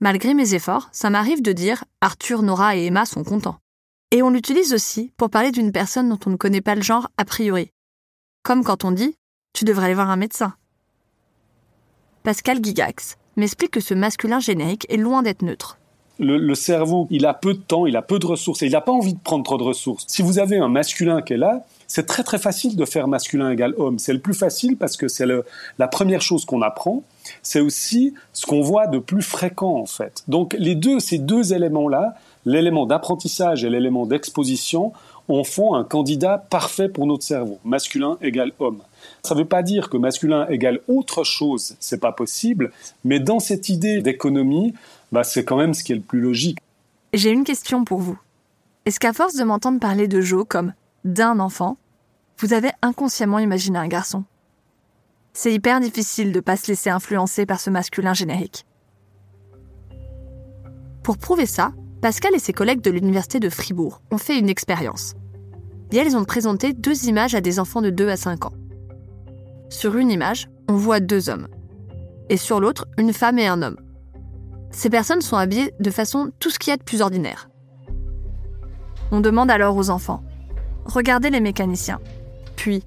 Malgré 0.00 0.32
mes 0.32 0.54
efforts, 0.54 0.88
ça 0.92 1.10
m'arrive 1.10 1.42
de 1.42 1.50
dire 1.50 1.82
Arthur, 2.00 2.42
Nora 2.42 2.76
et 2.76 2.86
Emma 2.86 3.04
sont 3.04 3.24
contents. 3.24 3.58
Et 4.12 4.22
on 4.22 4.30
l'utilise 4.30 4.72
aussi 4.72 5.12
pour 5.16 5.28
parler 5.28 5.50
d'une 5.50 5.72
personne 5.72 6.08
dont 6.08 6.20
on 6.24 6.30
ne 6.30 6.36
connaît 6.36 6.60
pas 6.60 6.76
le 6.76 6.82
genre 6.82 7.08
a 7.16 7.24
priori. 7.24 7.72
Comme 8.44 8.62
quand 8.62 8.84
on 8.84 8.92
dit 8.92 9.16
Tu 9.54 9.64
devrais 9.64 9.86
aller 9.86 9.94
voir 9.94 10.08
un 10.08 10.16
médecin. 10.16 10.54
Pascal 12.22 12.64
Gigax 12.64 13.16
m'explique 13.34 13.72
que 13.72 13.80
ce 13.80 13.94
masculin 13.94 14.38
générique 14.38 14.86
est 14.88 14.98
loin 14.98 15.24
d'être 15.24 15.42
neutre. 15.42 15.77
Le, 16.18 16.36
le 16.36 16.54
cerveau, 16.54 17.06
il 17.10 17.26
a 17.26 17.34
peu 17.34 17.54
de 17.54 17.60
temps, 17.60 17.86
il 17.86 17.96
a 17.96 18.02
peu 18.02 18.18
de 18.18 18.26
ressources 18.26 18.62
et 18.62 18.66
il 18.66 18.72
n'a 18.72 18.80
pas 18.80 18.92
envie 18.92 19.14
de 19.14 19.20
prendre 19.20 19.44
trop 19.44 19.58
de 19.58 19.62
ressources. 19.62 20.04
Si 20.08 20.22
vous 20.22 20.38
avez 20.38 20.58
un 20.58 20.68
masculin 20.68 21.22
qui 21.22 21.34
est 21.34 21.38
là, 21.38 21.64
c'est 21.86 22.06
très 22.06 22.22
très 22.22 22.38
facile 22.38 22.76
de 22.76 22.84
faire 22.84 23.08
masculin 23.08 23.50
égale 23.50 23.74
homme. 23.78 23.98
C'est 23.98 24.12
le 24.12 24.18
plus 24.18 24.34
facile 24.34 24.76
parce 24.76 24.96
que 24.96 25.08
c'est 25.08 25.26
la 25.78 25.88
première 25.88 26.20
chose 26.20 26.44
qu'on 26.44 26.60
apprend. 26.60 27.02
C'est 27.42 27.60
aussi 27.60 28.14
ce 28.32 28.46
qu'on 28.46 28.60
voit 28.60 28.86
de 28.86 28.98
plus 28.98 29.22
fréquent 29.22 29.76
en 29.76 29.86
fait. 29.86 30.22
Donc 30.28 30.54
les 30.58 30.74
deux, 30.74 31.00
ces 31.00 31.18
deux 31.18 31.54
éléments-là, 31.54 32.14
l'élément 32.44 32.84
d'apprentissage 32.84 33.64
et 33.64 33.70
l'élément 33.70 34.06
d'exposition, 34.06 34.92
en 35.28 35.44
font 35.44 35.74
un 35.74 35.84
candidat 35.84 36.38
parfait 36.50 36.88
pour 36.88 37.06
notre 37.06 37.22
cerveau. 37.22 37.58
Masculin 37.64 38.16
égale 38.22 38.52
homme. 38.58 38.80
Ça 39.22 39.34
ne 39.34 39.40
veut 39.40 39.46
pas 39.46 39.62
dire 39.62 39.90
que 39.90 39.96
masculin 39.96 40.46
égale 40.48 40.80
autre 40.88 41.22
chose, 41.22 41.76
c'est 41.80 42.00
pas 42.00 42.12
possible, 42.12 42.72
mais 43.04 43.20
dans 43.20 43.38
cette 43.38 43.68
idée 43.68 44.00
d'économie, 44.00 44.74
bah, 45.12 45.24
c'est 45.24 45.44
quand 45.44 45.56
même 45.56 45.74
ce 45.74 45.84
qui 45.84 45.92
est 45.92 45.96
le 45.96 46.02
plus 46.02 46.20
logique. 46.20 46.58
J'ai 47.12 47.30
une 47.30 47.44
question 47.44 47.84
pour 47.84 48.00
vous. 48.00 48.18
Est-ce 48.84 49.00
qu'à 49.00 49.12
force 49.12 49.34
de 49.34 49.44
m'entendre 49.44 49.80
parler 49.80 50.08
de 50.08 50.20
Jo 50.20 50.44
comme 50.44 50.72
d'un 51.04 51.40
enfant, 51.40 51.76
vous 52.38 52.52
avez 52.52 52.70
inconsciemment 52.82 53.38
imaginé 53.38 53.78
un 53.78 53.88
garçon? 53.88 54.24
C'est 55.32 55.52
hyper 55.52 55.80
difficile 55.80 56.32
de 56.32 56.40
pas 56.40 56.56
se 56.56 56.68
laisser 56.68 56.90
influencer 56.90 57.46
par 57.46 57.60
ce 57.60 57.70
masculin 57.70 58.14
générique. 58.14 58.66
Pour 61.02 61.16
prouver 61.16 61.46
ça, 61.46 61.72
Pascal 62.02 62.34
et 62.34 62.38
ses 62.38 62.52
collègues 62.52 62.80
de 62.80 62.90
l'université 62.90 63.40
de 63.40 63.48
Fribourg 63.48 64.02
ont 64.10 64.18
fait 64.18 64.38
une 64.38 64.48
expérience. 64.48 65.14
Et 65.90 65.96
elles 65.96 66.16
ont 66.16 66.24
présenté 66.24 66.72
deux 66.72 67.06
images 67.06 67.34
à 67.34 67.40
des 67.40 67.58
enfants 67.58 67.82
de 67.82 67.90
2 67.90 68.08
à 68.08 68.16
5 68.16 68.46
ans. 68.46 68.52
Sur 69.70 69.96
une 69.96 70.10
image, 70.10 70.48
on 70.68 70.74
voit 70.74 71.00
deux 71.00 71.28
hommes. 71.28 71.48
Et 72.28 72.36
sur 72.36 72.60
l'autre, 72.60 72.86
une 72.98 73.12
femme 73.12 73.38
et 73.38 73.46
un 73.46 73.62
homme. 73.62 73.78
Ces 74.70 74.90
personnes 74.90 75.22
sont 75.22 75.36
habillées 75.36 75.74
de 75.80 75.90
façon 75.90 76.30
tout 76.38 76.50
ce 76.50 76.58
qu'il 76.58 76.70
y 76.70 76.74
a 76.74 76.76
de 76.76 76.82
plus 76.82 77.00
ordinaire. 77.00 77.48
On 79.10 79.20
demande 79.20 79.50
alors 79.50 79.76
aux 79.76 79.90
enfants 79.90 80.22
regardez 80.88 81.30
les 81.30 81.40
mécaniciens, 81.40 82.00
puis 82.56 82.82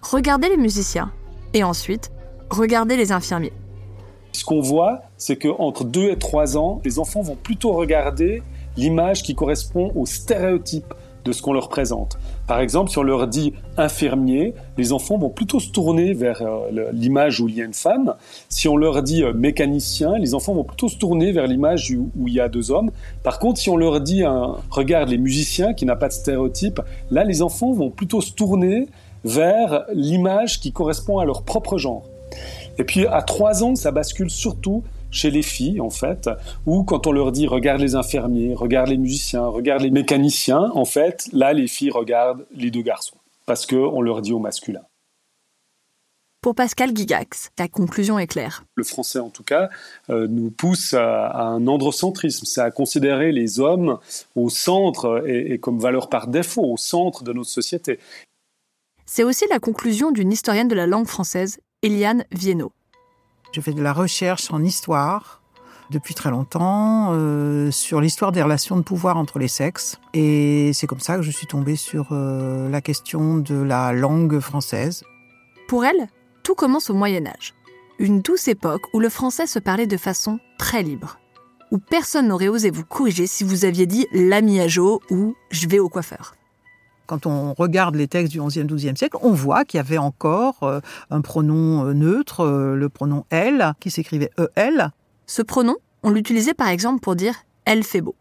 regardez 0.00 0.48
les 0.48 0.56
musiciens, 0.56 1.12
et 1.54 1.62
ensuite 1.62 2.10
regardez 2.50 2.96
les 2.96 3.12
infirmiers. 3.12 3.52
Ce 4.32 4.44
qu'on 4.44 4.60
voit, 4.60 5.02
c'est 5.18 5.36
qu'entre 5.36 5.84
2 5.84 6.10
et 6.10 6.18
3 6.18 6.56
ans, 6.56 6.80
les 6.84 6.98
enfants 6.98 7.20
vont 7.20 7.36
plutôt 7.36 7.72
regarder 7.72 8.42
l'image 8.76 9.22
qui 9.22 9.34
correspond 9.34 9.92
au 9.94 10.06
stéréotype 10.06 10.94
de 11.24 11.32
ce 11.32 11.42
qu'on 11.42 11.52
leur 11.52 11.68
présente. 11.68 12.18
Par 12.46 12.60
exemple, 12.60 12.90
si 12.90 12.98
on 12.98 13.02
leur 13.02 13.26
dit 13.28 13.52
infirmier, 13.76 14.54
les 14.76 14.92
enfants 14.92 15.16
vont 15.16 15.30
plutôt 15.30 15.60
se 15.60 15.70
tourner 15.70 16.12
vers 16.12 16.42
euh, 16.42 16.90
l'image 16.92 17.40
où 17.40 17.48
il 17.48 17.54
y 17.54 17.62
a 17.62 17.64
une 17.64 17.74
femme. 17.74 18.14
Si 18.48 18.68
on 18.68 18.76
leur 18.76 19.02
dit 19.02 19.22
euh, 19.22 19.32
mécanicien, 19.32 20.18
les 20.18 20.34
enfants 20.34 20.54
vont 20.54 20.64
plutôt 20.64 20.88
se 20.88 20.96
tourner 20.96 21.32
vers 21.32 21.46
l'image 21.46 21.92
où 21.92 22.28
il 22.28 22.34
y 22.34 22.40
a 22.40 22.48
deux 22.48 22.70
hommes. 22.70 22.90
Par 23.22 23.38
contre, 23.38 23.60
si 23.60 23.70
on 23.70 23.76
leur 23.76 24.00
dit 24.00 24.24
regarde 24.70 25.08
les 25.08 25.18
musiciens, 25.18 25.74
qui 25.74 25.86
n'a 25.86 25.96
pas 25.96 26.08
de 26.08 26.12
stéréotype, 26.12 26.80
là, 27.10 27.24
les 27.24 27.42
enfants 27.42 27.72
vont 27.72 27.90
plutôt 27.90 28.20
se 28.20 28.32
tourner 28.32 28.88
vers 29.24 29.84
l'image 29.94 30.60
qui 30.60 30.72
correspond 30.72 31.18
à 31.18 31.24
leur 31.24 31.42
propre 31.42 31.78
genre. 31.78 32.04
Et 32.78 32.84
puis 32.84 33.06
à 33.06 33.22
trois 33.22 33.62
ans, 33.62 33.74
ça 33.74 33.90
bascule 33.90 34.30
surtout 34.30 34.82
chez 35.12 35.30
les 35.30 35.42
filles, 35.42 35.80
en 35.80 35.90
fait, 35.90 36.28
où 36.66 36.82
quand 36.82 37.06
on 37.06 37.12
leur 37.12 37.30
dit 37.30 37.46
regarde 37.46 37.80
les 37.80 37.94
infirmiers, 37.94 38.54
regarde 38.54 38.88
les 38.88 38.96
musiciens, 38.96 39.46
regarde 39.46 39.82
les 39.82 39.90
mécaniciens, 39.90 40.72
en 40.74 40.84
fait, 40.84 41.28
là, 41.32 41.52
les 41.52 41.68
filles 41.68 41.90
regardent 41.90 42.46
les 42.52 42.72
deux 42.72 42.82
garçons, 42.82 43.16
parce 43.46 43.66
qu'on 43.66 44.02
leur 44.02 44.22
dit 44.22 44.32
au 44.32 44.40
masculin. 44.40 44.82
Pour 46.40 46.56
Pascal 46.56 46.96
Gigax, 46.96 47.52
la 47.56 47.68
conclusion 47.68 48.18
est 48.18 48.26
claire. 48.26 48.64
Le 48.74 48.82
français, 48.82 49.20
en 49.20 49.30
tout 49.30 49.44
cas, 49.44 49.68
euh, 50.10 50.26
nous 50.28 50.50
pousse 50.50 50.92
à, 50.92 51.40
un 51.40 51.68
androcentrisme, 51.68 52.46
c'est 52.46 52.60
à 52.60 52.72
considérer 52.72 53.30
les 53.30 53.60
hommes 53.60 54.00
au 54.34 54.50
centre 54.50 55.22
et, 55.24 55.52
et 55.52 55.58
comme 55.60 55.78
valeur 55.78 56.08
par 56.08 56.26
défaut, 56.26 56.64
au 56.64 56.76
centre 56.76 57.22
de 57.22 57.32
notre 57.32 57.50
société. 57.50 58.00
C'est 59.06 59.22
aussi 59.22 59.44
la 59.50 59.60
conclusion 59.60 60.10
d'une 60.10 60.32
historienne 60.32 60.66
de 60.66 60.74
la 60.74 60.86
langue 60.86 61.06
française, 61.06 61.60
Eliane 61.82 62.24
Viennot. 62.32 62.72
Je 63.52 63.60
fais 63.60 63.74
de 63.74 63.82
la 63.82 63.92
recherche 63.92 64.50
en 64.50 64.62
histoire 64.62 65.42
depuis 65.90 66.14
très 66.14 66.30
longtemps 66.30 67.10
euh, 67.12 67.70
sur 67.70 68.00
l'histoire 68.00 68.32
des 68.32 68.42
relations 68.42 68.78
de 68.78 68.82
pouvoir 68.82 69.18
entre 69.18 69.38
les 69.38 69.48
sexes. 69.48 70.00
Et 70.14 70.72
c'est 70.72 70.86
comme 70.86 71.00
ça 71.00 71.16
que 71.16 71.22
je 71.22 71.30
suis 71.30 71.46
tombée 71.46 71.76
sur 71.76 72.08
euh, 72.12 72.70
la 72.70 72.80
question 72.80 73.36
de 73.36 73.54
la 73.54 73.92
langue 73.92 74.40
française. 74.40 75.04
Pour 75.68 75.84
elle, 75.84 76.08
tout 76.42 76.54
commence 76.54 76.88
au 76.88 76.94
Moyen 76.94 77.26
Âge. 77.26 77.54
Une 77.98 78.22
douce 78.22 78.48
époque 78.48 78.82
où 78.94 79.00
le 79.00 79.10
français 79.10 79.46
se 79.46 79.58
parlait 79.58 79.86
de 79.86 79.98
façon 79.98 80.38
très 80.58 80.82
libre. 80.82 81.18
Où 81.70 81.78
personne 81.78 82.28
n'aurait 82.28 82.48
osé 82.48 82.70
vous 82.70 82.84
corriger 82.84 83.26
si 83.26 83.44
vous 83.44 83.66
aviez 83.66 83.84
dit 83.84 84.06
l'ami 84.12 84.60
à 84.60 84.68
Jo 84.68 85.02
ou 85.10 85.34
je 85.50 85.68
vais 85.68 85.78
au 85.78 85.90
coiffeur. 85.90 86.34
Quand 87.12 87.26
on 87.26 87.52
regarde 87.52 87.94
les 87.94 88.08
textes 88.08 88.32
du 88.32 88.40
XIe, 88.40 88.64
XIIe 88.64 88.96
siècle, 88.96 89.18
on 89.20 89.32
voit 89.32 89.66
qu'il 89.66 89.76
y 89.76 89.80
avait 89.82 89.98
encore 89.98 90.62
euh, 90.62 90.80
un 91.10 91.20
pronom 91.20 91.84
euh, 91.84 91.92
neutre, 91.92 92.40
euh, 92.40 92.74
le 92.74 92.88
pronom 92.88 93.26
elle, 93.28 93.74
qui 93.80 93.90
s'écrivait 93.90 94.30
EL. 94.56 94.92
Ce 95.26 95.42
pronom, 95.42 95.76
on 96.02 96.08
l'utilisait 96.08 96.54
par 96.54 96.68
exemple 96.68 97.00
pour 97.00 97.14
dire 97.14 97.34
elle 97.66 97.84
fait 97.84 98.00
beau. 98.00 98.14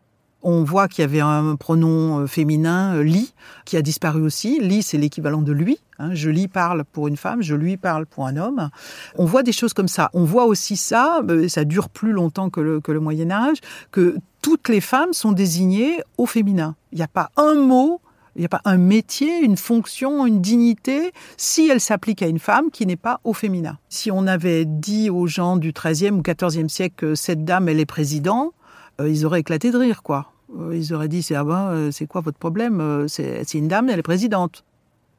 On 0.44 0.66
voit 0.66 0.90
qu'il 0.90 1.04
y 1.04 1.06
avait 1.06 1.22
un 1.22 1.56
pronom 1.56 2.28
féminin, 2.28 3.02
li, 3.02 3.34
qui 3.64 3.78
a 3.78 3.82
disparu 3.82 4.24
aussi. 4.24 4.60
Li, 4.60 4.84
c'est 4.84 4.98
l'équivalent 4.98 5.42
de 5.42 5.54
lui. 5.54 5.80
Hein. 5.98 6.10
Je 6.14 6.30
lui 6.30 6.50
parle 6.50 6.84
pour 6.84 7.08
une 7.08 7.16
femme, 7.16 7.42
je 7.42 7.56
lui 7.56 7.78
parle 7.78 8.06
pour 8.06 8.28
un 8.28 8.36
homme. 8.36 8.72
On 9.16 9.24
voit 9.24 9.44
des 9.44 9.54
choses 9.54 9.72
comme 9.72 9.88
ça. 9.88 10.10
On 10.14 10.26
voit 10.26 10.48
aussi 10.48 10.76
ça, 10.76 11.22
ça 11.48 11.64
dure 11.64 11.88
plus 11.88 12.12
longtemps 12.12 12.50
que 12.50 12.60
le, 12.60 12.82
que 12.82 12.92
le 12.92 13.00
Moyen 13.00 13.32
Âge, 13.32 13.60
que 13.92 14.18
toutes 14.42 14.68
les 14.68 14.82
femmes 14.82 15.14
sont 15.14 15.32
désignées 15.32 16.02
au 16.18 16.26
féminin. 16.26 16.76
Il 16.92 16.98
n'y 16.98 17.04
a 17.04 17.08
pas 17.08 17.32
un 17.38 17.56
mot 17.56 18.02
il 18.36 18.40
n'y 18.40 18.46
a 18.46 18.50
pas 18.50 18.62
un 18.66 18.78
métier, 18.78 19.40
une 19.40 19.58
fonction, 19.58 20.26
une 20.26 20.42
dignité, 20.42 21.12
si 21.38 21.68
elle 21.70 21.82
s'applique 21.82 22.22
à 22.22 22.28
une 22.28 22.40
femme 22.40 22.72
qui 22.72 22.86
n'est 22.86 22.96
pas 22.96 23.20
au 23.24 23.34
féminin. 23.34 23.78
Si 23.90 24.12
on 24.12 24.26
avait 24.28 24.66
dit 24.66 25.10
aux 25.10 25.28
gens 25.28 25.58
du 25.58 25.74
XIIIe 25.74 26.12
ou 26.12 26.22
XIVe 26.22 26.68
siècle 26.70 26.96
que 26.96 27.16
cette 27.16 27.44
dame, 27.44 27.68
elle 27.68 27.80
est 27.80 27.86
président, 27.86 28.54
euh, 29.00 29.10
ils 29.10 29.26
auraient 29.26 29.42
éclaté 29.42 29.72
de 29.72 29.78
rire, 29.78 30.04
quoi. 30.04 30.32
Euh, 30.58 30.76
ils 30.76 30.94
auraient 30.94 31.08
dit, 31.08 31.24
c'est 31.24 31.36
ah 31.36 31.44
ben, 31.44 31.70
euh, 31.72 31.92
c'est 31.92 32.08
quoi 32.08 32.22
votre 32.22 32.38
problème 32.38 33.06
C'est 33.08 33.54
une 33.54 33.68
dame, 33.68 33.90
elle 33.90 34.00
est 34.00 34.04
présidente. 34.04 34.64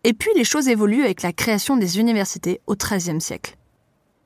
Et 0.05 0.15
puis 0.15 0.31
les 0.35 0.45
choses 0.45 0.69
évoluent 0.69 1.05
avec 1.05 1.23
la 1.23 1.33
création 1.33 1.77
des 1.77 2.01
universités 2.01 2.61
au 2.67 2.75
XIIIe 2.75 3.21
siècle. 3.21 3.57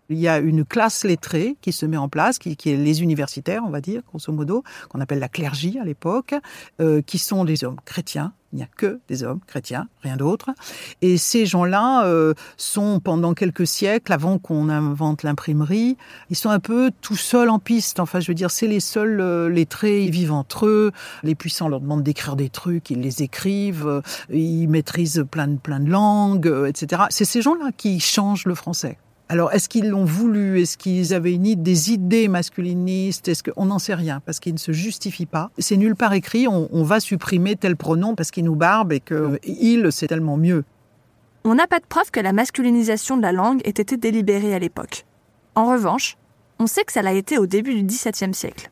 Il 0.08 0.18
y 0.18 0.28
a 0.28 0.38
une 0.38 0.64
classe 0.64 1.04
lettrée 1.04 1.56
qui 1.60 1.72
se 1.72 1.86
met 1.86 1.96
en 1.96 2.08
place, 2.08 2.38
qui, 2.38 2.50
est 2.50 2.76
les 2.76 3.02
universitaires, 3.02 3.62
on 3.66 3.70
va 3.70 3.80
dire, 3.80 4.02
grosso 4.08 4.32
modo, 4.32 4.62
qu'on 4.88 5.00
appelle 5.00 5.18
la 5.18 5.28
clergie 5.28 5.78
à 5.78 5.84
l'époque, 5.84 6.34
qui 7.06 7.18
sont 7.18 7.44
des 7.44 7.64
hommes 7.64 7.80
chrétiens, 7.84 8.32
il 8.52 8.60
n'y 8.60 8.62
a 8.62 8.68
que 8.74 9.00
des 9.08 9.22
hommes 9.22 9.40
chrétiens, 9.46 9.88
rien 10.02 10.16
d'autre. 10.16 10.50
Et 11.02 11.18
ces 11.18 11.44
gens-là 11.46 12.06
euh, 12.06 12.32
sont, 12.56 13.00
pendant 13.00 13.34
quelques 13.34 13.66
siècles, 13.66 14.12
avant 14.12 14.38
qu'on 14.38 14.70
invente 14.70 15.24
l'imprimerie, 15.24 15.98
ils 16.30 16.36
sont 16.36 16.48
un 16.48 16.58
peu 16.58 16.90
tout 17.02 17.16
seuls 17.16 17.50
en 17.50 17.58
piste. 17.58 18.00
Enfin, 18.00 18.20
je 18.20 18.28
veux 18.28 18.34
dire, 18.34 18.50
c'est 18.50 18.66
les 18.66 18.80
seuls 18.80 19.20
euh, 19.20 19.50
lettrés, 19.50 20.04
ils 20.04 20.10
vivent 20.10 20.32
entre 20.32 20.66
eux. 20.66 20.92
Les 21.22 21.34
puissants 21.34 21.68
leur 21.68 21.80
demandent 21.80 22.02
d'écrire 22.02 22.34
des 22.34 22.48
trucs, 22.48 22.88
ils 22.90 23.00
les 23.00 23.22
écrivent, 23.22 23.86
euh, 23.86 24.00
ils 24.30 24.68
maîtrisent 24.68 25.26
plein 25.30 25.48
de, 25.48 25.58
plein 25.58 25.80
de 25.80 25.90
langues, 25.90 26.50
etc. 26.66 27.02
C'est 27.10 27.26
ces 27.26 27.42
gens-là 27.42 27.72
qui 27.76 28.00
changent 28.00 28.46
le 28.46 28.54
français. 28.54 28.96
Alors, 29.28 29.52
est-ce 29.52 29.68
qu'ils 29.68 29.88
l'ont 29.88 30.04
voulu? 30.04 30.60
Est-ce 30.60 30.78
qu'ils 30.78 31.12
avaient 31.12 31.34
une, 31.34 31.54
des 31.56 31.92
idées 31.92 32.28
masculinistes? 32.28 33.26
Est-ce 33.26 33.42
qu'on 33.42 33.64
n'en 33.64 33.80
sait 33.80 33.94
rien 33.94 34.20
parce 34.24 34.38
qu'ils 34.38 34.54
ne 34.54 34.58
se 34.58 34.70
justifient 34.70 35.26
pas. 35.26 35.50
C'est 35.58 35.76
nulle 35.76 35.96
part 35.96 36.12
écrit. 36.12 36.46
On, 36.46 36.82
va 36.84 37.00
supprimer 37.00 37.56
tel 37.56 37.76
pronom 37.76 38.14
parce 38.14 38.30
qu'il 38.30 38.44
nous 38.44 38.54
barbe 38.54 38.92
et 38.92 39.00
que 39.00 39.40
il 39.42 39.90
c'est 39.90 40.06
tellement 40.06 40.36
mieux. 40.36 40.64
On 41.44 41.54
n'a 41.54 41.66
pas 41.66 41.80
de 41.80 41.86
preuve 41.86 42.10
que 42.12 42.20
la 42.20 42.32
masculinisation 42.32 43.16
de 43.16 43.22
la 43.22 43.32
langue 43.32 43.60
ait 43.64 43.70
été 43.70 43.96
délibérée 43.96 44.54
à 44.54 44.60
l'époque. 44.60 45.04
En 45.56 45.66
revanche, 45.66 46.16
on 46.58 46.66
sait 46.66 46.84
que 46.84 46.92
ça 46.92 47.02
l'a 47.02 47.12
été 47.12 47.38
au 47.38 47.46
début 47.46 47.74
du 47.74 47.82
XVIIe 47.82 48.34
siècle. 48.34 48.70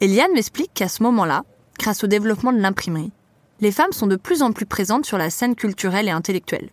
Eliane 0.00 0.32
m'explique 0.34 0.72
qu'à 0.74 0.88
ce 0.88 1.02
moment-là, 1.02 1.44
grâce 1.78 2.04
au 2.04 2.06
développement 2.06 2.52
de 2.52 2.58
l'imprimerie, 2.58 3.12
les 3.60 3.72
femmes 3.72 3.92
sont 3.92 4.06
de 4.06 4.16
plus 4.16 4.42
en 4.42 4.52
plus 4.52 4.66
présentes 4.66 5.06
sur 5.06 5.16
la 5.16 5.30
scène 5.30 5.54
culturelle 5.54 6.08
et 6.08 6.10
intellectuelle. 6.10 6.70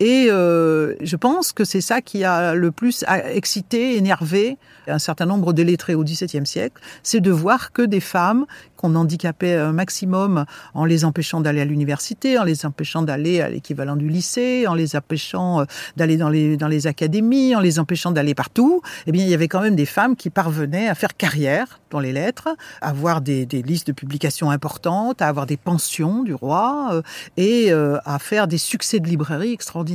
Et 0.00 0.28
euh, 0.30 0.94
je 1.02 1.16
pense 1.16 1.52
que 1.52 1.64
c'est 1.64 1.82
ça 1.82 2.00
qui 2.00 2.24
a 2.24 2.54
le 2.54 2.70
plus 2.70 3.04
excité, 3.34 3.98
énervé 3.98 4.56
un 4.88 4.98
certain 4.98 5.26
nombre 5.26 5.52
de 5.52 5.62
lettrés 5.62 5.94
au 5.94 6.02
XVIIe 6.02 6.46
siècle, 6.46 6.80
c'est 7.02 7.20
de 7.20 7.30
voir 7.30 7.70
que 7.72 7.82
des 7.82 8.00
femmes 8.00 8.46
qu'on 8.76 8.94
handicapait 8.94 9.56
un 9.56 9.72
maximum 9.72 10.46
en 10.72 10.86
les 10.86 11.04
empêchant 11.04 11.42
d'aller 11.42 11.60
à 11.60 11.66
l'université, 11.66 12.38
en 12.38 12.44
les 12.44 12.64
empêchant 12.64 13.02
d'aller 13.02 13.42
à 13.42 13.50
l'équivalent 13.50 13.94
du 13.94 14.08
lycée, 14.08 14.66
en 14.66 14.74
les 14.74 14.96
empêchant 14.96 15.60
euh, 15.60 15.64
d'aller 15.96 16.16
dans 16.16 16.30
les, 16.30 16.56
dans 16.56 16.66
les 16.66 16.86
académies, 16.86 17.54
en 17.54 17.60
les 17.60 17.78
empêchant 17.78 18.10
d'aller 18.10 18.34
partout, 18.34 18.80
eh 19.06 19.12
bien, 19.12 19.22
il 19.22 19.30
y 19.30 19.34
avait 19.34 19.48
quand 19.48 19.60
même 19.60 19.76
des 19.76 19.84
femmes 19.84 20.16
qui 20.16 20.30
parvenaient 20.30 20.88
à 20.88 20.94
faire 20.94 21.14
carrière 21.14 21.78
dans 21.90 22.00
les 22.00 22.12
lettres, 22.12 22.48
à 22.80 22.88
avoir 22.88 23.20
des, 23.20 23.44
des 23.44 23.60
listes 23.60 23.88
de 23.88 23.92
publications 23.92 24.50
importantes, 24.50 25.20
à 25.20 25.28
avoir 25.28 25.44
des 25.44 25.58
pensions 25.58 26.22
du 26.22 26.32
roi 26.32 26.88
euh, 26.92 27.02
et 27.36 27.70
à 27.70 28.18
faire 28.18 28.46
des 28.46 28.58
succès 28.58 28.98
de 28.98 29.06
librairie 29.06 29.52
extraordinaires 29.52 29.89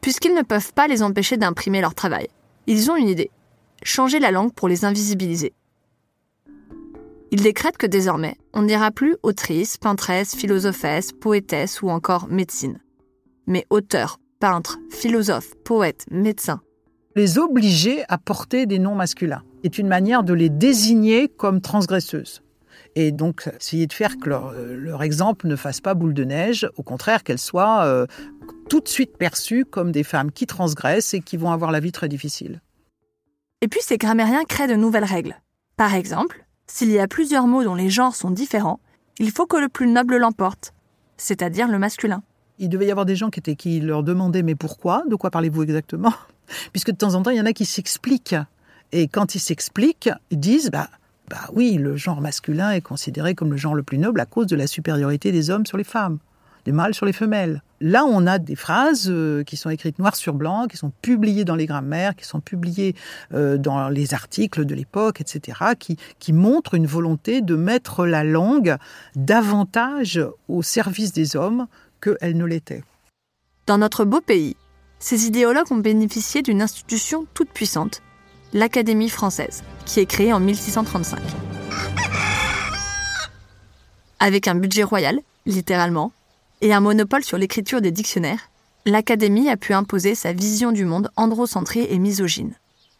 Puisqu'ils 0.00 0.34
ne 0.34 0.42
peuvent 0.42 0.72
pas 0.72 0.88
les 0.88 1.02
empêcher 1.02 1.36
d'imprimer 1.36 1.80
leur 1.80 1.94
travail, 1.94 2.28
ils 2.66 2.90
ont 2.90 2.96
une 2.96 3.08
idée 3.08 3.30
changer 3.84 4.20
la 4.20 4.30
langue 4.30 4.52
pour 4.52 4.68
les 4.68 4.84
invisibiliser. 4.84 5.54
Ils 7.30 7.42
décrètent 7.42 7.78
que 7.78 7.86
désormais, 7.86 8.36
on 8.52 8.62
n'ira 8.62 8.90
plus 8.90 9.16
autrice, 9.22 9.78
peintresse, 9.78 10.34
philosophesse, 10.34 11.12
poétesse 11.12 11.82
ou 11.82 11.88
encore 11.88 12.28
médecine, 12.28 12.78
mais 13.46 13.66
auteur, 13.70 14.18
peintre, 14.38 14.78
philosophe, 14.90 15.54
poète, 15.64 16.04
médecin. 16.10 16.60
Les 17.16 17.38
obliger 17.38 18.04
à 18.08 18.18
porter 18.18 18.66
des 18.66 18.78
noms 18.78 18.94
masculins 18.94 19.42
est 19.64 19.78
une 19.78 19.88
manière 19.88 20.24
de 20.24 20.34
les 20.34 20.50
désigner 20.50 21.28
comme 21.28 21.60
transgresseuses 21.60 22.42
Et 22.94 23.10
donc, 23.10 23.48
essayer 23.58 23.86
de 23.86 23.92
faire 23.92 24.18
que 24.18 24.28
leur, 24.28 24.52
leur, 24.52 25.02
exemple 25.02 25.46
ne 25.46 25.56
fasse 25.56 25.80
pas 25.80 25.94
boule 25.94 26.12
de 26.12 26.24
neige, 26.24 26.68
au 26.76 26.82
contraire, 26.82 27.22
qu'elles 27.22 27.38
soient 27.38 27.84
euh, 27.84 28.06
tout 28.68 28.80
de 28.80 28.88
suite 28.88 29.16
perçues 29.16 29.64
comme 29.64 29.92
des 29.92 30.04
femmes 30.04 30.30
qui 30.30 30.46
transgressent 30.46 31.14
et 31.14 31.20
qui 31.20 31.36
vont 31.36 31.50
avoir 31.50 31.72
la 31.72 31.80
vie 31.80 31.92
très 31.92 32.08
difficile. 32.08 32.60
Et 33.62 33.68
puis, 33.68 33.80
ces 33.82 33.96
grammairiens 33.96 34.44
créent 34.44 34.68
de 34.68 34.74
nouvelles 34.74 35.04
règles. 35.04 35.36
Par 35.76 35.94
exemple, 35.94 36.44
s'il 36.66 36.90
y 36.90 36.98
a 36.98 37.08
plusieurs 37.08 37.46
mots 37.46 37.64
dont 37.64 37.74
les 37.74 37.90
genres 37.90 38.14
sont 38.14 38.30
différents, 38.30 38.80
il 39.18 39.30
faut 39.30 39.46
que 39.46 39.56
le 39.56 39.68
plus 39.68 39.86
noble 39.86 40.16
l'emporte, 40.16 40.74
c'est-à-dire 41.16 41.68
le 41.68 41.78
masculin. 41.78 42.22
Il 42.58 42.68
devait 42.68 42.86
y 42.86 42.90
avoir 42.90 43.06
des 43.06 43.16
gens 43.16 43.30
qui, 43.30 43.40
étaient, 43.40 43.56
qui 43.56 43.80
leur 43.80 44.02
demandaient 44.02 44.42
mais 44.42 44.54
pourquoi? 44.54 45.02
De 45.08 45.16
quoi 45.16 45.30
parlez-vous 45.30 45.62
exactement? 45.62 46.12
Puisque 46.72 46.90
de 46.90 46.96
temps 46.96 47.14
en 47.14 47.22
temps, 47.22 47.30
il 47.30 47.36
y 47.36 47.40
en 47.40 47.46
a 47.46 47.52
qui 47.52 47.64
s'expliquent. 47.64 48.36
Et 48.92 49.08
quand 49.08 49.34
ils 49.34 49.40
s'expliquent, 49.40 50.10
ils 50.30 50.38
disent 50.38 50.70
bah, 50.70 50.88
bah 51.32 51.48
oui, 51.54 51.78
le 51.78 51.96
genre 51.96 52.20
masculin 52.20 52.72
est 52.72 52.82
considéré 52.82 53.34
comme 53.34 53.52
le 53.52 53.56
genre 53.56 53.74
le 53.74 53.82
plus 53.82 53.96
noble 53.96 54.20
à 54.20 54.26
cause 54.26 54.46
de 54.48 54.54
la 54.54 54.66
supériorité 54.66 55.32
des 55.32 55.48
hommes 55.48 55.64
sur 55.64 55.78
les 55.78 55.84
femmes, 55.84 56.18
des 56.66 56.72
mâles 56.72 56.94
sur 56.94 57.06
les 57.06 57.14
femelles. 57.14 57.62
Là, 57.80 58.04
on 58.04 58.26
a 58.26 58.38
des 58.38 58.54
phrases 58.54 59.06
euh, 59.08 59.42
qui 59.42 59.56
sont 59.56 59.70
écrites 59.70 59.98
noir 59.98 60.14
sur 60.14 60.34
blanc, 60.34 60.66
qui 60.66 60.76
sont 60.76 60.92
publiées 61.00 61.46
dans 61.46 61.54
les 61.54 61.64
grammaires, 61.64 62.14
qui 62.16 62.26
sont 62.26 62.40
publiées 62.40 62.94
euh, 63.32 63.56
dans 63.56 63.88
les 63.88 64.12
articles 64.12 64.66
de 64.66 64.74
l'époque, 64.74 65.22
etc., 65.22 65.58
qui, 65.78 65.96
qui 66.18 66.34
montrent 66.34 66.74
une 66.74 66.86
volonté 66.86 67.40
de 67.40 67.56
mettre 67.56 68.04
la 68.04 68.24
langue 68.24 68.76
davantage 69.16 70.20
au 70.48 70.60
service 70.60 71.14
des 71.14 71.34
hommes 71.34 71.66
qu'elle 72.02 72.36
ne 72.36 72.44
l'était. 72.44 72.84
Dans 73.66 73.78
notre 73.78 74.04
beau 74.04 74.20
pays, 74.20 74.54
ces 74.98 75.26
idéologues 75.26 75.72
ont 75.72 75.78
bénéficié 75.78 76.42
d'une 76.42 76.60
institution 76.60 77.24
toute 77.32 77.48
puissante, 77.48 78.02
l'Académie 78.52 79.08
française, 79.08 79.62
qui 79.86 80.00
est 80.00 80.06
créée 80.06 80.32
en 80.32 80.40
1635. 80.40 81.18
Avec 84.20 84.46
un 84.46 84.54
budget 84.54 84.82
royal, 84.82 85.20
littéralement, 85.46 86.12
et 86.60 86.72
un 86.72 86.80
monopole 86.80 87.24
sur 87.24 87.38
l'écriture 87.38 87.80
des 87.80 87.90
dictionnaires, 87.90 88.50
l'Académie 88.84 89.48
a 89.48 89.56
pu 89.56 89.72
imposer 89.74 90.14
sa 90.14 90.32
vision 90.32 90.70
du 90.70 90.84
monde 90.84 91.10
androcentrée 91.16 91.88
et 91.90 91.98
misogyne. 91.98 92.54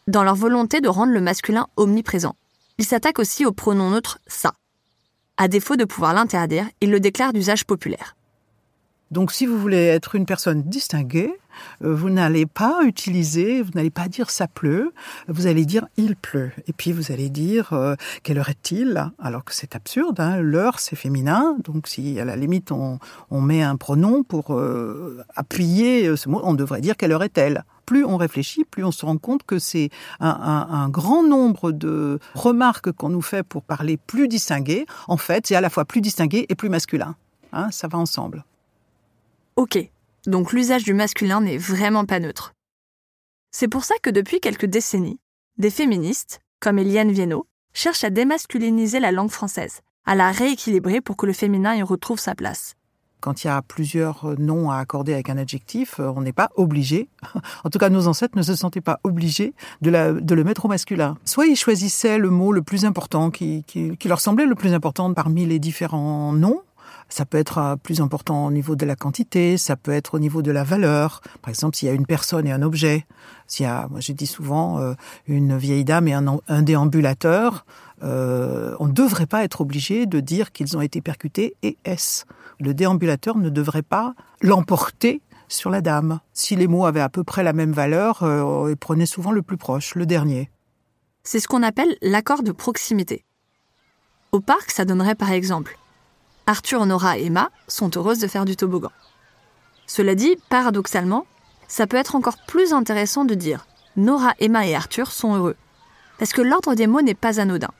Dans 0.09 0.25
leur 0.25 0.35
volonté 0.35 0.81
de 0.81 0.89
rendre 0.89 1.13
le 1.13 1.21
masculin 1.21 1.69
omniprésent, 1.77 2.35
ils 2.79 2.85
s'attaquent 2.85 3.21
aussi 3.21 3.47
au 3.47 3.53
pronom 3.53 3.91
neutre 3.91 4.19
ça. 4.27 4.55
À 5.37 5.49
défaut 5.49 5.77
de 5.77 5.85
pouvoir 5.85 6.15
l'interdire, 6.15 6.67
ils 6.81 6.91
le 6.91 7.01
déclarent 7.01 7.33
d'usage 7.33 7.65
populaire. 7.65 8.17
Donc 9.13 9.31
si 9.31 9.45
vous 9.45 9.59
voulez 9.59 9.85
être 9.89 10.15
une 10.15 10.25
personne 10.25 10.63
distinguée, 10.63 11.35
euh, 11.85 11.95
vous 11.95 12.09
n'allez 12.09 12.47
pas 12.47 12.81
utiliser, 12.83 13.61
vous 13.61 13.73
n'allez 13.75 13.91
pas 13.91 14.09
dire 14.09 14.31
ça 14.31 14.49
pleut, 14.49 14.95
vous 15.29 15.47
allez 15.47 15.67
dire 15.67 15.87
il 15.99 16.17
pleut. 16.17 16.51
Et 16.67 16.73
puis 16.73 16.93
vous 16.93 17.13
allez 17.13 17.29
dire 17.29 17.75
euh, 17.75 17.95
quelle 18.23 18.39
heure 18.39 18.49
est-il 18.49 19.11
Alors 19.19 19.45
que 19.45 19.55
c'est 19.55 19.77
absurde, 19.77 20.19
hein, 20.19 20.41
l'heure 20.41 20.81
c'est 20.81 20.97
féminin, 20.97 21.59
donc 21.63 21.89
si 21.89 22.19
à 22.19 22.25
la 22.25 22.37
limite 22.37 22.73
on, 22.73 22.99
met 23.31 23.63
un 23.63 23.77
pronom 23.77 24.23
pour 24.23 24.55
euh, 24.55 25.23
appuyer 25.37 26.17
ce 26.17 26.31
mot, 26.31 26.41
on 26.43 26.55
devrait 26.55 26.81
dire 26.81 26.97
quelle 26.97 27.13
heure 27.13 27.23
est-elle 27.23 27.65
plus 27.85 28.07
on 28.07 28.17
réfléchit, 28.17 28.65
plus 28.65 28.85
on 28.85 28.93
se 28.93 29.05
rend 29.05 29.19
compte 29.19 29.43
que 29.43 29.59
c'est 29.59 29.91
un, 30.21 30.89
grand 30.89 31.23
nombre 31.23 31.73
de 31.73 32.21
remarques 32.33 32.93
qu'on 32.93 33.11
nous 33.11 33.21
fait 33.21 33.43
pour 33.43 33.63
parler 33.63 33.99
plus 33.99 34.29
distingué. 34.29 34.87
En 35.09 35.19
fait, 35.19 35.49
c'est 35.49 35.57
à 35.57 35.61
la 35.61 35.69
fois 35.69 35.85
plus 35.85 36.01
distingué 36.01 36.47
et 36.49 36.55
plus 36.55 36.71
masculin. 36.71 37.17
Hein, 37.53 37.71
ça 37.71 37.89
va 37.89 37.99
ensemble. 37.99 38.45
Ok, 39.57 39.79
donc 40.27 40.55
l'usage 40.55 40.83
du 40.83 40.95
masculin 40.95 41.43
n'est 41.43 41.59
vraiment 41.59 42.07
pas 42.07 42.21
neutre. 42.21 42.55
C'est 43.51 43.69
pour 43.69 43.85
ça 43.85 43.95
que 44.01 44.09
depuis 44.09 44.41
quelques 44.41 44.65
décennies, 44.65 45.21
des 45.59 45.69
féministes, 45.69 46.41
comme 46.59 46.79
Eliane 46.79 47.13
Viennot, 47.13 47.47
cherchent 47.75 48.05
à 48.05 48.09
démasculiniser 48.09 48.99
la 48.99 49.13
langue 49.13 49.31
française, 49.31 49.81
à 50.07 50.15
la 50.15 50.31
rééquilibrer 50.31 51.03
pour 51.03 51.19
que 51.19 51.27
le 51.27 51.35
féminin 51.35 51.75
y 51.75 51.83
retrouve 51.83 52.19
sa 52.19 52.35
place. 52.35 52.77
Quand 53.21 53.45
il 53.45 53.49
y 53.49 53.51
a 53.51 53.61
plusieurs 53.61 54.41
noms 54.41 54.71
à 54.71 54.79
accorder 54.79 55.13
avec 55.13 55.29
un 55.29 55.37
adjectif, 55.37 56.01
euh, 56.01 56.11
on 56.17 56.23
n'est 56.23 56.33
pas 56.33 56.49
obligé, 56.57 57.11
en 57.65 57.69
tout 57.69 57.79
cas 57.79 57.91
nos 57.91 58.07
ancêtres 58.09 58.39
ne 58.39 58.43
se 58.43 58.57
sentaient 58.57 58.81
pas 58.81 59.01
obligés 59.05 59.53
de, 59.83 59.91
le 59.91 60.45
mettre 60.45 60.65
au 60.65 60.69
masculin. 60.69 61.19
Soit 61.27 61.47
ils 61.47 61.57
choisissaient 61.57 62.17
le 62.17 62.31
mot 62.31 62.53
le 62.53 62.63
plus 62.63 62.87
important, 62.87 63.31
qui 63.31 63.65
leur 64.07 64.21
semblait 64.21 64.47
le 64.47 64.55
plus 64.55 64.73
important 64.73 65.13
parmi 65.13 65.45
les 65.45 65.59
différents 65.59 66.33
noms, 66.33 66.63
ça 67.13 67.27
peut 67.27 67.39
être 67.39 67.59
euh, 67.59 67.77
plus 67.77 68.01
important 68.01 68.47
au 68.47 68.51
niveau 68.51 68.75
de 68.75 68.87
la 68.87 68.97
quantité, 68.97 69.59
ça 69.59 69.77
peut 69.77 69.93
être 69.93 70.15
au 70.15 70.19
niveau 70.19 70.41
de 70.41 70.51
la 70.51 70.65
valeur. 70.65 71.21
Par 71.43 71.51
exemple, 71.51 71.77
s'il 71.77 71.87
y 71.89 71.91
a 71.91 71.95
une 71.95 72.07
personne 72.07 72.47
et 72.47 72.53
un 72.53 72.63
objet, 72.63 73.07
s'il 73.47 73.65
y 73.65 73.69
a, 73.69 73.87
moi 73.91 74.01
j'ai 74.01 74.15
dit 74.15 74.27
souvent, 74.27 74.79
euh, 74.79 74.95
une 75.27 75.57
vieille 75.59 75.85
dame 75.85 76.09
et 76.09 76.15
un, 76.15 76.63
déambulateur, 76.63 77.67
euh, 78.03 78.75
on 78.81 78.87
ne 78.87 78.93
devrait 78.93 79.27
pas 79.27 79.45
être 79.45 79.61
obligé 79.61 80.07
de 80.07 80.21
dire 80.21 80.53
qu'ils 80.53 80.77
ont 80.77 80.81
été 80.81 81.03
percutés 81.03 81.55
et 81.63 81.77
est 81.85 82.25
Le 82.59 82.73
déambulateur 82.73 83.37
ne 83.37 83.51
devrait 83.51 83.83
pas 83.83 84.15
l'emporter 84.41 85.21
sur 85.49 85.69
la 85.69 85.83
dame. 85.83 86.21
Si 86.33 86.57
les 86.57 86.67
mots 86.67 86.87
avaient 86.87 87.01
à 87.01 87.11
peu 87.11 87.25
près 87.25 87.43
la 87.43 87.53
même 87.53 87.73
valeur, 87.73 88.23
euh, 88.23 88.75
prenait 88.75 89.07
souvent 89.07 89.33
le 89.33 89.43
plus 89.43 89.59
proche, 89.59 89.95
le 89.97 90.07
dernier. 90.07 90.51
C'est 91.25 91.41
ce 91.41 91.47
qu'on 91.47 91.63
appelle 91.63 91.95
l'accord 92.01 92.43
de 92.43 92.53
proximité. 92.53 93.25
Au 94.33 94.41
parc, 94.41 94.71
ça 94.71 94.87
donnerait 94.87 95.15
par 95.15 95.31
exemple 95.31 95.77
Arthur, 96.47 96.87
Nora 96.87 97.19
et 97.19 97.27
Emma 97.27 97.51
sont 97.69 97.97
heureuses 97.97 98.19
de 98.19 98.27
faire 98.27 98.45
du 98.45 98.57
toboggan. 98.57 98.91
Cela 99.87 100.15
dit, 100.15 100.37
paradoxalement, 100.49 101.27
ça 101.69 101.87
peut 101.87 101.97
être 101.97 102.17
encore 102.17 102.39
plus 102.47 102.73
intéressant 102.73 103.25
de 103.25 103.35
dire 103.35 103.67
Nora, 103.97 104.35
Emma 104.41 104.67
et 104.67 104.75
Arthur 104.75 105.11
sont 105.11 105.35
heureux, 105.35 105.57
parce 106.19 106.33
que 106.33 106.43
l'ordre 106.43 106.75
des 106.75 106.87
mots 106.87 107.03
n'est 107.03 107.15
pas 107.15 107.41
anodin. 107.41 107.71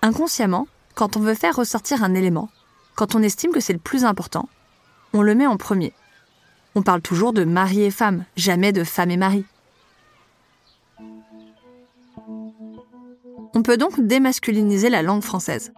Inconsciemment, 0.00 0.66
quand 0.94 1.16
on 1.16 1.20
veut 1.20 1.34
faire 1.34 1.56
ressortir 1.56 2.02
un 2.02 2.14
élément, 2.14 2.48
quand 2.94 3.14
on 3.14 3.22
estime 3.22 3.52
que 3.52 3.60
c'est 3.60 3.72
le 3.72 3.78
plus 3.78 4.04
important, 4.04 4.48
on 5.12 5.22
le 5.22 5.34
met 5.34 5.46
en 5.46 5.56
premier. 5.56 5.92
On 6.74 6.82
parle 6.82 7.02
toujours 7.02 7.32
de 7.32 7.44
mari 7.44 7.82
et 7.82 7.90
femme, 7.90 8.24
jamais 8.36 8.72
de 8.72 8.84
femme 8.84 9.10
et 9.10 9.16
mari. 9.16 9.44
On 13.54 13.62
peut 13.62 13.76
donc 13.76 14.00
démasculiniser 14.00 14.88
la 14.88 15.02
langue 15.02 15.22
française. 15.22 15.72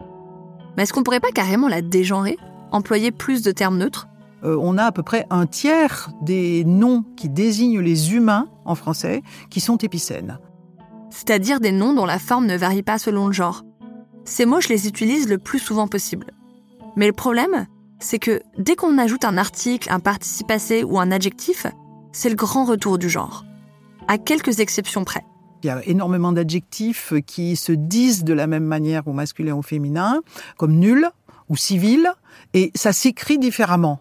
Mais 0.75 0.83
est-ce 0.83 0.93
qu'on 0.93 1.03
pourrait 1.03 1.19
pas 1.19 1.31
carrément 1.31 1.67
la 1.67 1.81
dégenrer 1.81 2.37
Employer 2.71 3.11
plus 3.11 3.41
de 3.41 3.51
termes 3.51 3.77
neutres? 3.77 4.07
Euh, 4.43 4.57
on 4.59 4.77
a 4.77 4.83
à 4.83 4.91
peu 4.91 5.03
près 5.03 5.25
un 5.29 5.45
tiers 5.45 6.09
des 6.21 6.63
noms 6.65 7.03
qui 7.15 7.29
désignent 7.29 7.79
les 7.79 8.13
humains 8.13 8.47
en 8.65 8.75
français 8.75 9.21
qui 9.49 9.59
sont 9.59 9.77
épicènes. 9.77 10.39
C'est-à-dire 11.09 11.59
des 11.59 11.71
noms 11.71 11.93
dont 11.93 12.05
la 12.05 12.19
forme 12.19 12.45
ne 12.45 12.57
varie 12.57 12.83
pas 12.83 12.97
selon 12.97 13.27
le 13.27 13.33
genre. 13.33 13.63
Ces 14.25 14.45
mots, 14.45 14.59
je 14.59 14.69
les 14.69 14.87
utilise 14.87 15.29
le 15.29 15.37
plus 15.37 15.59
souvent 15.59 15.87
possible. 15.87 16.31
Mais 16.95 17.07
le 17.07 17.13
problème, 17.13 17.67
c'est 17.99 18.19
que 18.19 18.41
dès 18.57 18.75
qu'on 18.75 18.97
ajoute 18.97 19.25
un 19.25 19.37
article, 19.37 19.91
un 19.91 19.99
participe 19.99 20.47
passé 20.47 20.83
ou 20.83 20.99
un 20.99 21.11
adjectif, 21.11 21.67
c'est 22.11 22.29
le 22.29 22.35
grand 22.35 22.65
retour 22.65 22.97
du 22.97 23.09
genre. 23.09 23.45
À 24.07 24.17
quelques 24.17 24.59
exceptions 24.59 25.03
près. 25.03 25.25
Il 25.65 25.69
y 25.69 25.71
a 25.71 25.81
énormément 25.87 26.31
d'adjectifs 26.31 27.11
qui 27.25 27.55
se 27.55 27.71
disent 27.71 28.23
de 28.23 28.33
la 28.33 28.45
même 28.45 28.65
manière 28.65 29.07
au 29.07 29.13
masculin 29.13 29.55
ou 29.55 29.59
au 29.59 29.61
féminin, 29.63 30.21
comme 30.57 30.73
nul 30.73 31.09
ou 31.49 31.57
civil, 31.57 32.07
et 32.53 32.71
ça 32.75 32.93
s'écrit 32.93 33.39
différemment. 33.39 33.99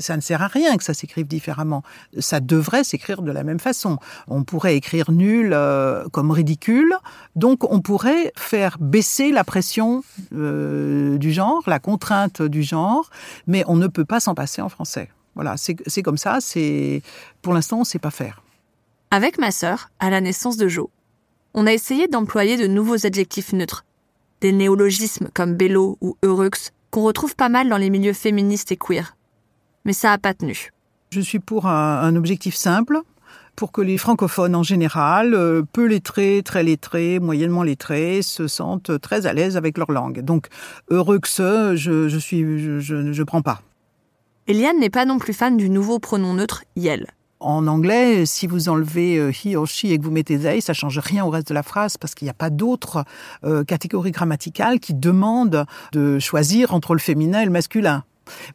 Ça 0.00 0.16
ne 0.16 0.20
sert 0.20 0.42
à 0.42 0.48
rien 0.48 0.76
que 0.76 0.82
ça 0.82 0.94
s'écrive 0.94 1.28
différemment. 1.28 1.84
Ça 2.18 2.40
devrait 2.40 2.82
s'écrire 2.82 3.22
de 3.22 3.30
la 3.30 3.44
même 3.44 3.60
façon. 3.60 3.98
On 4.26 4.42
pourrait 4.42 4.74
écrire 4.74 5.12
nul 5.12 5.52
euh, 5.52 6.08
comme 6.08 6.32
ridicule. 6.32 6.92
Donc 7.36 7.62
on 7.72 7.80
pourrait 7.80 8.32
faire 8.36 8.76
baisser 8.80 9.30
la 9.30 9.44
pression 9.44 10.02
euh, 10.34 11.18
du 11.18 11.32
genre, 11.32 11.62
la 11.68 11.78
contrainte 11.78 12.42
du 12.42 12.64
genre, 12.64 13.10
mais 13.46 13.62
on 13.68 13.76
ne 13.76 13.86
peut 13.86 14.04
pas 14.04 14.18
s'en 14.18 14.34
passer 14.34 14.60
en 14.60 14.68
français. 14.68 15.08
Voilà, 15.36 15.54
c'est 15.56 16.02
comme 16.02 16.18
ça. 16.18 16.38
Pour 17.42 17.54
l'instant 17.54 17.76
on 17.76 17.80
ne 17.80 17.84
sait 17.84 18.00
pas 18.00 18.10
faire. 18.10 18.42
Avec 19.12 19.38
ma 19.38 19.52
sœur, 19.52 19.90
à 20.00 20.10
la 20.10 20.20
naissance 20.20 20.56
de 20.56 20.66
Jo, 20.66 20.90
on 21.56 21.66
a 21.66 21.72
essayé 21.72 22.06
d'employer 22.06 22.56
de 22.58 22.66
nouveaux 22.66 23.06
adjectifs 23.06 23.52
neutres, 23.52 23.84
des 24.42 24.52
néologismes 24.52 25.28
comme 25.34 25.54
bello 25.54 25.96
ou 26.02 26.16
eurux 26.22 26.70
qu'on 26.90 27.02
retrouve 27.02 27.34
pas 27.34 27.48
mal 27.48 27.68
dans 27.68 27.78
les 27.78 27.90
milieux 27.90 28.12
féministes 28.12 28.70
et 28.70 28.76
queer. 28.76 29.16
Mais 29.84 29.94
ça 29.94 30.10
n'a 30.10 30.18
pas 30.18 30.34
tenu. 30.34 30.70
Je 31.10 31.20
suis 31.20 31.38
pour 31.38 31.66
un, 31.66 32.14
objectif 32.14 32.54
simple, 32.54 33.00
pour 33.56 33.72
que 33.72 33.80
les 33.80 33.96
francophones 33.96 34.54
en 34.54 34.62
général, 34.62 35.32
euh, 35.32 35.62
peu 35.72 35.86
lettrés, 35.86 36.42
très 36.44 36.62
lettrés, 36.62 37.20
moyennement 37.20 37.62
lettrés, 37.62 38.20
se 38.20 38.48
sentent 38.48 39.00
très 39.00 39.26
à 39.26 39.32
l'aise 39.32 39.56
avec 39.56 39.78
leur 39.78 39.90
langue. 39.90 40.20
Donc, 40.20 40.48
eurux, 40.90 41.20
je, 41.24 41.74
je 42.08 42.18
suis, 42.18 42.80
je, 42.80 43.12
je 43.12 43.22
prends 43.22 43.42
pas. 43.42 43.62
Eliane 44.46 44.78
n'est 44.78 44.90
pas 44.90 45.06
non 45.06 45.18
plus 45.18 45.32
fan 45.32 45.56
du 45.56 45.70
nouveau 45.70 45.98
pronom 45.98 46.34
neutre 46.34 46.64
yel. 46.76 47.06
En 47.38 47.66
anglais, 47.66 48.24
si 48.26 48.46
vous 48.46 48.68
enlevez 48.68 49.18
euh, 49.18 49.30
he 49.30 49.56
or 49.56 49.66
she 49.66 49.86
et 49.86 49.98
que 49.98 50.04
vous 50.04 50.10
mettez 50.10 50.38
they, 50.38 50.60
ça 50.60 50.72
change 50.72 50.98
rien 50.98 51.24
au 51.24 51.30
reste 51.30 51.48
de 51.48 51.54
la 51.54 51.62
phrase 51.62 51.96
parce 51.98 52.14
qu'il 52.14 52.26
n'y 52.26 52.30
a 52.30 52.34
pas 52.34 52.50
d'autres 52.50 53.04
euh, 53.44 53.64
catégories 53.64 54.10
grammaticales 54.10 54.80
qui 54.80 54.94
demandent 54.94 55.66
de 55.92 56.18
choisir 56.18 56.72
entre 56.72 56.94
le 56.94 57.00
féminin 57.00 57.40
et 57.40 57.44
le 57.44 57.50
masculin. 57.50 58.04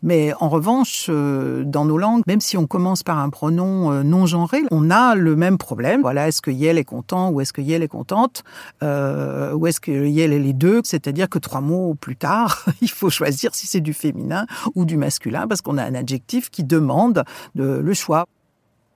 Mais 0.01 0.33
en 0.39 0.49
revanche, 0.49 1.07
euh, 1.09 1.63
dans 1.65 1.85
nos 1.85 1.97
langues, 1.97 2.23
même 2.27 2.41
si 2.41 2.57
on 2.57 2.67
commence 2.67 3.03
par 3.03 3.19
un 3.19 3.29
pronom 3.29 3.91
euh, 3.91 4.03
non 4.03 4.25
genré, 4.25 4.61
on 4.71 4.89
a 4.89 5.15
le 5.15 5.35
même 5.35 5.57
problème. 5.57 6.01
Voilà, 6.01 6.27
est-ce 6.27 6.41
que 6.41 6.51
Yel 6.51 6.77
est 6.77 6.83
content 6.83 7.29
ou 7.29 7.41
est-ce 7.41 7.53
que 7.53 7.61
Yel 7.61 7.83
est 7.83 7.87
contente 7.87 8.43
euh, 8.83 9.53
Ou 9.53 9.67
est-ce 9.67 9.79
que 9.79 10.07
Yel 10.07 10.33
est 10.33 10.39
les 10.39 10.53
deux? 10.53 10.81
C'est-à-dire 10.83 11.29
que 11.29 11.39
trois 11.39 11.61
mots 11.61 11.95
plus 11.95 12.15
tard, 12.15 12.65
il 12.81 12.89
faut 12.89 13.09
choisir 13.09 13.55
si 13.55 13.67
c'est 13.67 13.81
du 13.81 13.93
féminin 13.93 14.45
ou 14.75 14.85
du 14.85 14.97
masculin 14.97 15.47
parce 15.47 15.61
qu'on 15.61 15.77
a 15.77 15.83
un 15.83 15.95
adjectif 15.95 16.49
qui 16.49 16.63
demande 16.63 17.23
le 17.55 17.93
choix. 17.93 18.25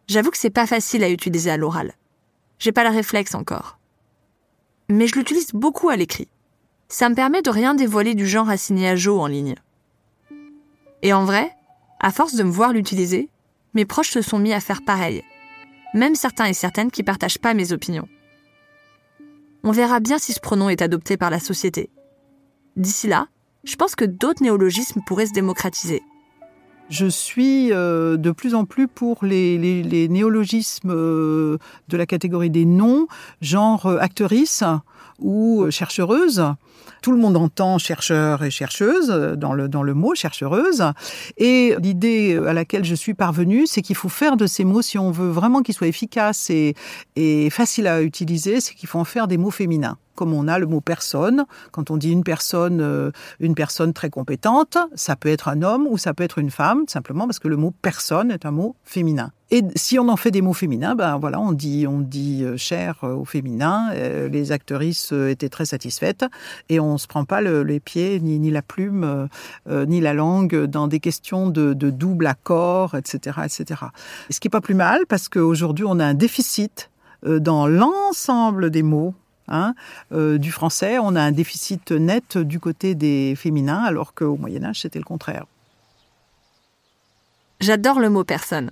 J'avoue 0.08 0.32
que 0.32 0.38
c'est 0.38 0.50
pas 0.50 0.68
facile 0.68 1.04
à 1.04 1.10
utiliser 1.10 1.50
à 1.50 1.58
l'oral. 1.58 1.94
J'ai 2.60 2.72
pas 2.72 2.84
le 2.84 2.96
réflexe 2.96 3.36
encore. 3.36 3.80
Mais 4.90 5.08
je 5.08 5.16
l'utilise 5.16 5.52
beaucoup 5.52 5.90
à 5.90 5.96
l'écrit. 5.96 6.30
Ça 6.88 7.10
me 7.10 7.16
permet 7.16 7.42
de 7.42 7.50
rien 7.50 7.74
dévoiler 7.74 8.14
du 8.14 8.28
genre 8.28 8.50
assigné 8.50 8.88
à 8.88 8.96
Jo 8.96 9.20
en 9.20 9.28
ligne. 9.28 9.56
Et 11.02 11.14
en 11.14 11.26
vrai, 11.26 11.52
à 12.00 12.12
force 12.12 12.36
de 12.36 12.44
me 12.44 12.52
voir 12.52 12.72
l'utiliser, 12.72 13.30
mes 13.74 13.86
proches 13.86 14.12
se 14.12 14.22
sont 14.22 14.40
mis 14.40 14.54
à 14.54 14.60
faire 14.60 14.84
pareil. 14.86 15.24
Même 15.94 16.16
certains 16.16 16.46
et 16.46 16.54
certaines 16.54 16.92
qui 16.92 17.04
partagent 17.04 17.40
pas 17.40 17.54
mes 17.54 17.72
opinions. 17.72 18.08
On 19.64 19.72
verra 19.72 20.00
bien 20.00 20.20
si 20.20 20.34
ce 20.34 20.40
pronom 20.40 20.70
est 20.70 20.84
adopté 20.84 21.18
par 21.18 21.32
la 21.32 21.40
société. 21.40 21.90
D'ici 22.76 23.08
là, 23.08 23.28
je 23.64 23.76
pense 23.76 23.96
que 23.96 24.06
d'autres 24.06 24.44
néologismes 24.44 25.02
pourraient 25.06 25.26
se 25.26 25.34
démocratiser. 25.34 26.04
Je 26.90 27.08
suis 27.08 27.74
euh, 27.74 28.16
de 28.16 28.30
plus 28.30 28.54
en 28.54 28.66
plus 28.66 28.88
pour 28.88 29.26
les, 29.26 30.08
néologismes 30.10 30.92
euh, 30.92 31.58
de 31.88 31.98
la 31.98 32.06
catégorie 32.06 32.52
des 32.52 32.66
noms, 32.66 33.08
genre 33.42 33.88
euh, 33.88 33.98
actrice 33.98 34.64
ou 35.20 35.70
chercheuse. 35.70 36.44
Tout 37.02 37.12
le 37.12 37.18
monde 37.18 37.38
entend 37.38 37.78
chercheur 37.78 38.44
et 38.44 38.52
chercheuse 38.52 39.08
dans 39.38 39.54
le, 39.54 39.68
dans 39.68 39.84
le 39.84 39.94
mot 39.94 40.16
chercheuse. 40.16 40.84
Et 41.38 41.76
l'idée 41.82 42.40
à 42.48 42.54
laquelle 42.54 42.84
je 42.84 42.96
suis 42.96 43.14
parvenue, 43.14 43.68
c'est 43.68 43.82
qu'il 43.82 43.96
faut 43.96 44.10
faire 44.10 44.38
de 44.38 44.48
ces 44.48 44.64
mots, 44.64 44.82
si 44.82 44.98
on 44.98 45.12
veut 45.12 45.30
vraiment 45.30 45.62
qu'ils 45.62 45.76
soient 45.76 45.88
efficaces 45.88 46.50
et, 46.50 46.76
et 47.16 47.50
faciles 47.50 47.88
à 47.88 48.02
utiliser, 48.02 48.60
c'est 48.60 48.74
qu'il 48.74 48.90
faut 48.90 49.00
en 49.00 49.06
faire 49.06 49.28
des 49.28 49.38
mots 49.38 49.52
féminins 49.52 49.98
comme 50.16 50.34
on 50.34 50.48
a 50.48 50.58
le 50.58 50.66
mot 50.66 50.82
personne. 50.82 51.46
Quand 51.72 51.92
on 51.92 51.98
dit 51.98 52.12
une 52.12 52.24
personne, 52.24 52.82
euh, 52.82 53.12
une 53.40 53.54
personne 53.54 53.94
très 53.94 54.10
compétente, 54.10 54.78
ça 54.96 55.16
peut 55.16 55.30
être 55.30 55.50
un 55.50 55.62
homme 55.62 55.88
ou 55.90 55.98
ça 55.98 56.14
peut 56.14 56.24
être 56.24 56.40
une 56.40 56.52
femme, 56.52 56.86
simplement 56.88 57.28
parce 57.28 57.40
que 57.40 57.48
le 57.48 57.58
mot 57.58 57.72
personne 57.82 58.32
est 58.32 58.46
un 58.46 58.52
mot 58.52 58.76
féminin. 58.84 59.32
Et 59.52 59.64
si 59.76 60.00
on 60.00 60.10
en 60.10 60.18
fait 60.18 60.32
des 60.32 60.42
mots 60.42 60.54
féminins, 60.54 60.96
ben 60.96 61.18
voilà, 61.18 61.40
on 61.40 61.52
dit, 61.52 61.86
on 61.88 62.00
dit 62.00 62.44
euh, 62.44 62.58
cher 62.58 63.00
euh, 63.04 63.14
au 63.14 63.26
féminin. 63.26 63.94
les 63.94 64.52
actrices 64.52 65.12
étaient 65.12 65.50
très 65.50 65.66
satisfaites 65.66 66.26
et 66.70 66.80
on 66.80 66.98
se 66.98 67.08
prend 67.08 67.26
pas 67.26 67.42
les 67.42 67.80
pieds 67.80 68.20
ni, 68.20 68.40
ni 68.40 68.52
la 68.52 68.62
plume 68.62 69.28
ni 69.68 70.02
la 70.02 70.14
langue 70.14 70.66
dans 70.66 70.88
des 70.88 71.00
questions 71.00 71.50
de, 71.50 71.74
de 71.74 71.90
double 71.90 72.28
accord, 72.28 72.96
etc., 72.96 73.40
etc. 73.46 73.82
Ce 74.30 74.40
qui 74.40 74.48
est 74.48 74.50
pas 74.50 74.62
plus 74.62 74.74
mal 74.74 75.06
parce 75.08 75.30
qu'aujourd'hui 75.30 75.86
on 75.88 76.00
a 76.00 76.06
un 76.06 76.14
déficit 76.14 76.90
dans 77.24 77.68
l'ensemble 77.68 78.72
des 78.72 78.84
mots 78.84 79.14
Hein, 79.48 79.76
euh, 80.12 80.40
du 80.40 80.52
français, 80.52 80.98
on 80.98 81.16
a 81.16 81.22
un 81.22 81.32
déficit 81.32 81.92
net 81.92 82.38
du 82.38 82.60
côté 82.60 82.96
des 82.96 83.36
féminins, 83.36 83.84
alors 83.84 84.16
qu'au 84.16 84.38
Moyen 84.38 84.64
Âge, 84.64 84.82
c'était 84.82 84.98
le 84.98 85.06
contraire. 85.06 85.46
J'adore 87.60 88.00
le 88.00 88.10
mot 88.10 88.24
personne. 88.24 88.72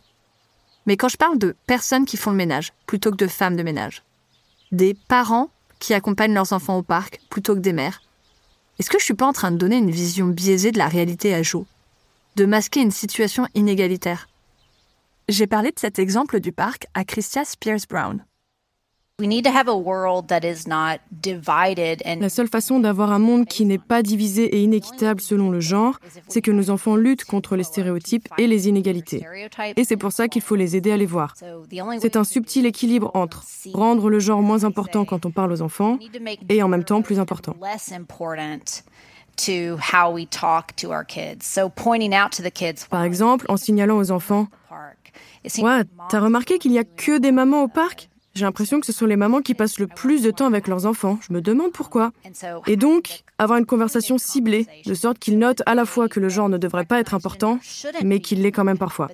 Mais 0.85 0.97
quand 0.97 1.09
je 1.09 1.17
parle 1.17 1.37
de 1.37 1.55
personnes 1.65 2.05
qui 2.05 2.17
font 2.17 2.31
le 2.31 2.37
ménage, 2.37 2.73
plutôt 2.85 3.11
que 3.11 3.17
de 3.17 3.27
femmes 3.27 3.55
de 3.55 3.63
ménage, 3.63 4.03
des 4.71 4.95
parents 5.07 5.49
qui 5.79 5.93
accompagnent 5.93 6.33
leurs 6.33 6.53
enfants 6.53 6.77
au 6.77 6.83
parc, 6.83 7.19
plutôt 7.29 7.55
que 7.55 7.59
des 7.59 7.73
mères, 7.73 8.01
est-ce 8.79 8.89
que 8.89 8.99
je 8.99 9.05
suis 9.05 9.13
pas 9.13 9.27
en 9.27 9.33
train 9.33 9.51
de 9.51 9.57
donner 9.57 9.77
une 9.77 9.91
vision 9.91 10.27
biaisée 10.27 10.71
de 10.71 10.77
la 10.77 10.87
réalité 10.87 11.33
à 11.33 11.43
Jo? 11.43 11.65
De 12.35 12.45
masquer 12.45 12.81
une 12.81 12.91
situation 12.91 13.47
inégalitaire? 13.53 14.27
J'ai 15.29 15.47
parlé 15.47 15.69
de 15.69 15.79
cet 15.79 15.99
exemple 15.99 16.39
du 16.39 16.51
parc 16.51 16.87
à 16.93 17.05
Christia 17.05 17.45
Spears 17.45 17.85
Brown. 17.89 18.25
La 22.19 22.29
seule 22.29 22.47
façon 22.47 22.79
d'avoir 22.79 23.11
un 23.11 23.19
monde 23.19 23.45
qui 23.45 23.63
n'est 23.65 23.77
pas 23.77 24.01
divisé 24.01 24.45
et 24.45 24.63
inéquitable 24.63 25.21
selon 25.21 25.51
le 25.51 25.59
genre, 25.59 25.99
c'est 26.27 26.41
que 26.41 26.49
nos 26.49 26.71
enfants 26.71 26.95
luttent 26.95 27.23
contre 27.23 27.55
les 27.55 27.63
stéréotypes 27.63 28.27
et 28.39 28.47
les 28.47 28.67
inégalités. 28.67 29.23
Et 29.75 29.83
c'est 29.83 29.97
pour 29.97 30.11
ça 30.11 30.27
qu'il 30.27 30.41
faut 30.41 30.55
les 30.55 30.75
aider 30.75 30.91
à 30.91 30.97
les 30.97 31.05
voir. 31.05 31.35
C'est 31.99 32.15
un 32.15 32.23
subtil 32.23 32.65
équilibre 32.65 33.11
entre 33.13 33.43
rendre 33.73 34.09
le 34.09 34.19
genre 34.19 34.41
moins 34.41 34.63
important 34.63 35.05
quand 35.05 35.27
on 35.27 35.31
parle 35.31 35.51
aux 35.51 35.61
enfants 35.61 35.99
et 36.49 36.63
en 36.63 36.67
même 36.67 36.83
temps 36.83 37.03
plus 37.03 37.19
important. 37.19 37.55
Par 42.89 43.03
exemple, 43.03 43.45
en 43.47 43.57
signalant 43.57 43.97
aux 43.97 44.09
enfants 44.09 44.47
Ouais, 45.59 45.83
t'as 46.09 46.19
remarqué 46.19 46.57
qu'il 46.57 46.71
n'y 46.71 46.79
a 46.79 46.83
que 46.83 47.19
des 47.19 47.31
mamans 47.31 47.61
au 47.63 47.67
parc? 47.67 48.09
J'ai 48.35 48.45
l'impression 48.45 48.79
que 48.79 48.85
ce 48.85 48.91
sont 48.91 49.05
les 49.05 49.15
mamans 49.15 49.41
qui 49.41 49.53
passent 49.53 49.77
le 49.77 49.85
plus 49.87 50.23
de 50.23 50.31
temps 50.31 50.47
avec 50.47 50.67
leurs 50.67 50.85
enfants. 50.87 51.19
Je 51.27 51.33
me 51.33 51.41
demande 51.41 51.71
pourquoi. 51.71 52.11
Et 52.65 52.75
donc, 52.77 53.23
avoir 53.37 53.59
une 53.59 53.65
conversation 53.65 54.17
ciblée, 54.17 54.65
de 54.85 54.93
sorte 54.95 55.19
qu'ils 55.19 55.37
notent 55.37 55.61
à 55.67 55.75
la 55.75 55.85
fois 55.85 56.09
que 56.09 56.19
le 56.19 56.29
genre 56.29 56.49
ne 56.49 56.57
devrait 56.57 56.85
pas 56.85 56.99
être 56.99 57.13
important, 57.13 57.59
mais 58.03 58.19
qu'il 58.21 58.41
l'est 58.41 58.51
quand 58.51 58.63
même 58.63 58.77
parfois. 58.79 59.09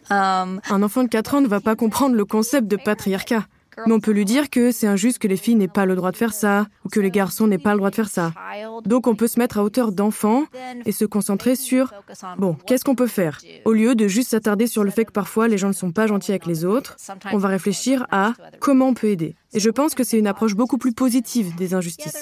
Un 0.10 0.82
enfant 0.82 1.04
de 1.04 1.08
4 1.08 1.34
ans 1.34 1.40
ne 1.40 1.48
va 1.48 1.60
pas 1.60 1.76
comprendre 1.76 2.16
le 2.16 2.24
concept 2.24 2.66
de 2.66 2.76
patriarcat. 2.76 3.44
Mais 3.86 3.92
on 3.92 4.00
peut 4.00 4.12
lui 4.12 4.24
dire 4.24 4.50
que 4.50 4.72
c'est 4.72 4.86
injuste 4.86 5.18
que 5.18 5.28
les 5.28 5.36
filles 5.36 5.54
n'aient 5.54 5.68
pas 5.68 5.86
le 5.86 5.94
droit 5.94 6.10
de 6.12 6.16
faire 6.16 6.32
ça, 6.32 6.66
ou 6.84 6.88
que 6.88 7.00
les 7.00 7.10
garçons 7.10 7.46
n'aient 7.46 7.58
pas 7.58 7.72
le 7.72 7.78
droit 7.78 7.90
de 7.90 7.94
faire 7.94 8.08
ça. 8.08 8.32
Donc 8.84 9.06
on 9.06 9.14
peut 9.14 9.28
se 9.28 9.38
mettre 9.38 9.58
à 9.58 9.64
hauteur 9.64 9.92
d'enfant 9.92 10.44
et 10.84 10.92
se 10.92 11.04
concentrer 11.04 11.56
sur, 11.56 11.92
bon, 12.38 12.56
qu'est-ce 12.66 12.84
qu'on 12.84 12.94
peut 12.94 13.06
faire? 13.06 13.40
Au 13.64 13.72
lieu 13.72 13.94
de 13.94 14.08
juste 14.08 14.30
s'attarder 14.30 14.66
sur 14.66 14.84
le 14.84 14.90
fait 14.90 15.04
que 15.04 15.12
parfois 15.12 15.48
les 15.48 15.58
gens 15.58 15.68
ne 15.68 15.72
sont 15.72 15.92
pas 15.92 16.06
gentils 16.06 16.32
avec 16.32 16.46
les 16.46 16.64
autres, 16.64 16.96
on 17.32 17.38
va 17.38 17.48
réfléchir 17.48 18.06
à 18.10 18.34
comment 18.60 18.88
on 18.88 18.94
peut 18.94 19.08
aider. 19.08 19.36
Et 19.52 19.60
je 19.60 19.70
pense 19.70 19.94
que 19.94 20.04
c'est 20.04 20.18
une 20.18 20.26
approche 20.26 20.54
beaucoup 20.54 20.78
plus 20.78 20.92
positive 20.92 21.54
des 21.56 21.74
injustices. 21.74 22.14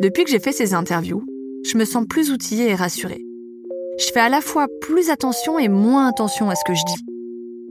Depuis 0.00 0.24
que 0.24 0.30
j'ai 0.30 0.40
fait 0.40 0.52
ces 0.52 0.74
interviews, 0.74 1.24
je 1.64 1.78
me 1.78 1.84
sens 1.84 2.04
plus 2.08 2.30
outillée 2.30 2.70
et 2.70 2.74
rassurée. 2.74 3.24
Je 3.98 4.10
fais 4.12 4.20
à 4.20 4.28
la 4.28 4.40
fois 4.40 4.66
plus 4.80 5.10
attention 5.10 5.58
et 5.58 5.68
moins 5.68 6.08
attention 6.08 6.50
à 6.50 6.54
ce 6.54 6.64
que 6.64 6.74
je 6.74 6.84
dis. 6.86 7.04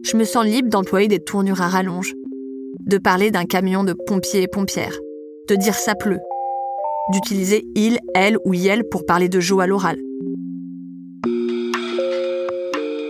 Je 0.04 0.18
me 0.18 0.24
sens 0.24 0.46
libre 0.46 0.70
d'employer 0.70 1.08
des 1.08 1.20
tournures 1.20 1.62
à 1.62 1.68
rallonge, 1.68 2.14
de 2.86 2.98
parler 2.98 3.32
d'un 3.32 3.46
camion 3.46 3.84
de 3.84 3.94
pompiers 3.94 4.44
et 4.44 4.48
pompières, 4.48 4.98
de 5.50 5.56
dire 5.56 5.76
ça 5.76 5.96
pleut, 5.96 6.20
d'utiliser 7.12 7.66
il, 7.76 8.00
elle 8.16 8.38
ou 8.46 8.54
yel 8.54 8.84
pour 8.90 9.06
parler 9.06 9.30
de 9.30 9.40
Jo 9.40 9.60
à 9.60 9.68
l'oral. 9.68 9.98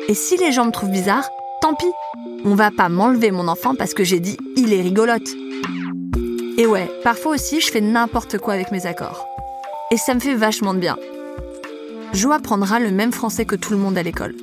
Et 0.07 0.13
si 0.13 0.35
les 0.37 0.51
gens 0.51 0.65
me 0.65 0.71
trouvent 0.71 0.91
bizarre, 0.91 1.29
tant 1.61 1.75
pis. 1.75 1.85
On 2.43 2.55
va 2.55 2.71
pas 2.71 2.89
m'enlever 2.89 3.29
mon 3.31 3.47
enfant 3.47 3.75
parce 3.75 3.93
que 3.93 4.03
j'ai 4.03 4.19
dit 4.19 4.35
il 4.57 4.73
est 4.73 4.81
rigolote. 4.81 5.29
Et 6.57 6.65
ouais, 6.65 6.89
parfois 7.03 7.33
aussi 7.33 7.61
je 7.61 7.71
fais 7.71 7.81
n'importe 7.81 8.37
quoi 8.39 8.53
avec 8.53 8.71
mes 8.71 8.87
accords. 8.87 9.30
Et 9.91 9.97
ça 9.97 10.13
me 10.13 10.21
fait 10.21 10.35
vachement 10.35 10.73
de 10.73 10.79
bien. 10.79 10.97
Jo 12.13 12.31
apprendra 12.31 12.79
le 12.79 12.91
même 12.91 13.11
français 13.11 13.43
que 13.43 13.57
tout 13.57 13.73
le 13.73 13.77
monde 13.77 13.97
à 13.97 14.03
l'école. 14.03 14.35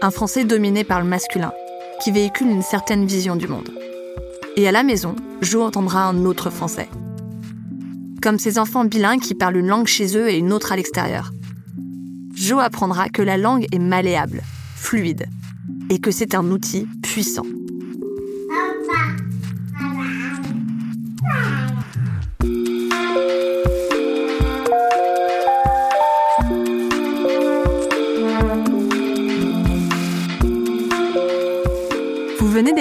Un 0.00 0.12
français 0.12 0.44
dominé 0.44 0.84
par 0.84 1.00
le 1.00 1.08
masculin, 1.08 1.52
qui 2.02 2.12
véhicule 2.12 2.48
une 2.48 2.62
certaine 2.62 3.04
vision 3.04 3.34
du 3.34 3.48
monde. 3.48 3.70
Et 4.56 4.68
à 4.68 4.72
la 4.72 4.84
maison, 4.84 5.16
Jo 5.42 5.62
entendra 5.62 6.04
un 6.04 6.24
autre 6.24 6.50
français. 6.50 6.88
Comme 8.22 8.38
ces 8.38 8.58
enfants 8.58 8.84
bilingues 8.84 9.20
qui 9.20 9.34
parlent 9.34 9.56
une 9.56 9.66
langue 9.66 9.88
chez 9.88 10.16
eux 10.16 10.30
et 10.30 10.38
une 10.38 10.52
autre 10.52 10.70
à 10.70 10.76
l'extérieur. 10.76 11.32
Jo 12.34 12.60
apprendra 12.60 13.08
que 13.08 13.22
la 13.22 13.38
langue 13.38 13.66
est 13.72 13.78
malléable, 13.78 14.42
fluide, 14.76 15.26
et 15.90 15.98
que 15.98 16.12
c'est 16.12 16.34
un 16.34 16.48
outil 16.50 16.86
puissant. 17.02 17.46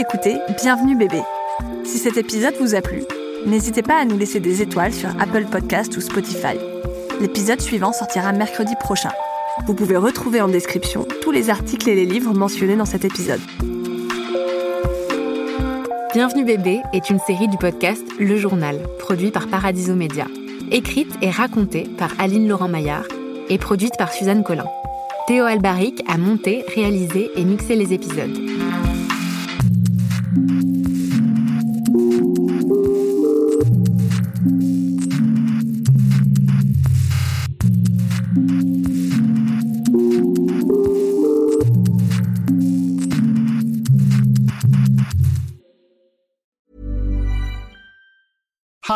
D'écouter 0.09 0.39
Bienvenue 0.61 0.95
bébé. 0.95 1.21
Si 1.83 1.97
cet 1.97 2.17
épisode 2.17 2.55
vous 2.59 2.73
a 2.73 2.81
plu, 2.81 3.03
n'hésitez 3.45 3.81
pas 3.81 3.99
à 3.99 4.05
nous 4.05 4.17
laisser 4.17 4.39
des 4.39 4.61
étoiles 4.61 4.93
sur 4.93 5.09
Apple 5.19 5.45
Podcast 5.45 5.95
ou 5.97 6.01
Spotify. 6.01 6.57
L'épisode 7.19 7.61
suivant 7.61 7.91
sortira 7.91 8.31
mercredi 8.31 8.75
prochain. 8.79 9.11
Vous 9.67 9.73
pouvez 9.73 9.97
retrouver 9.97 10.41
en 10.41 10.47
description 10.47 11.05
tous 11.21 11.31
les 11.31 11.49
articles 11.49 11.89
et 11.89 11.95
les 11.95 12.05
livres 12.05 12.33
mentionnés 12.33 12.75
dans 12.75 12.85
cet 12.85 13.05
épisode. 13.05 13.41
Bienvenue 16.13 16.45
bébé 16.45 16.81
est 16.93 17.09
une 17.09 17.19
série 17.19 17.47
du 17.47 17.57
podcast 17.57 18.03
Le 18.19 18.37
Journal, 18.37 18.79
produit 18.99 19.31
par 19.31 19.47
Paradiso 19.47 19.95
Média. 19.95 20.25
Écrite 20.71 21.11
et 21.21 21.29
racontée 21.29 21.87
par 21.97 22.11
Aline 22.19 22.47
Laurent 22.47 22.69
Maillard 22.69 23.05
et 23.49 23.57
produite 23.57 23.97
par 23.97 24.11
Suzanne 24.11 24.43
Collin. 24.43 24.67
Théo 25.27 25.45
Albaric 25.45 26.03
a 26.07 26.17
monté, 26.17 26.65
réalisé 26.73 27.29
et 27.35 27.43
mixé 27.43 27.75
les 27.75 27.93
épisodes. 27.93 28.48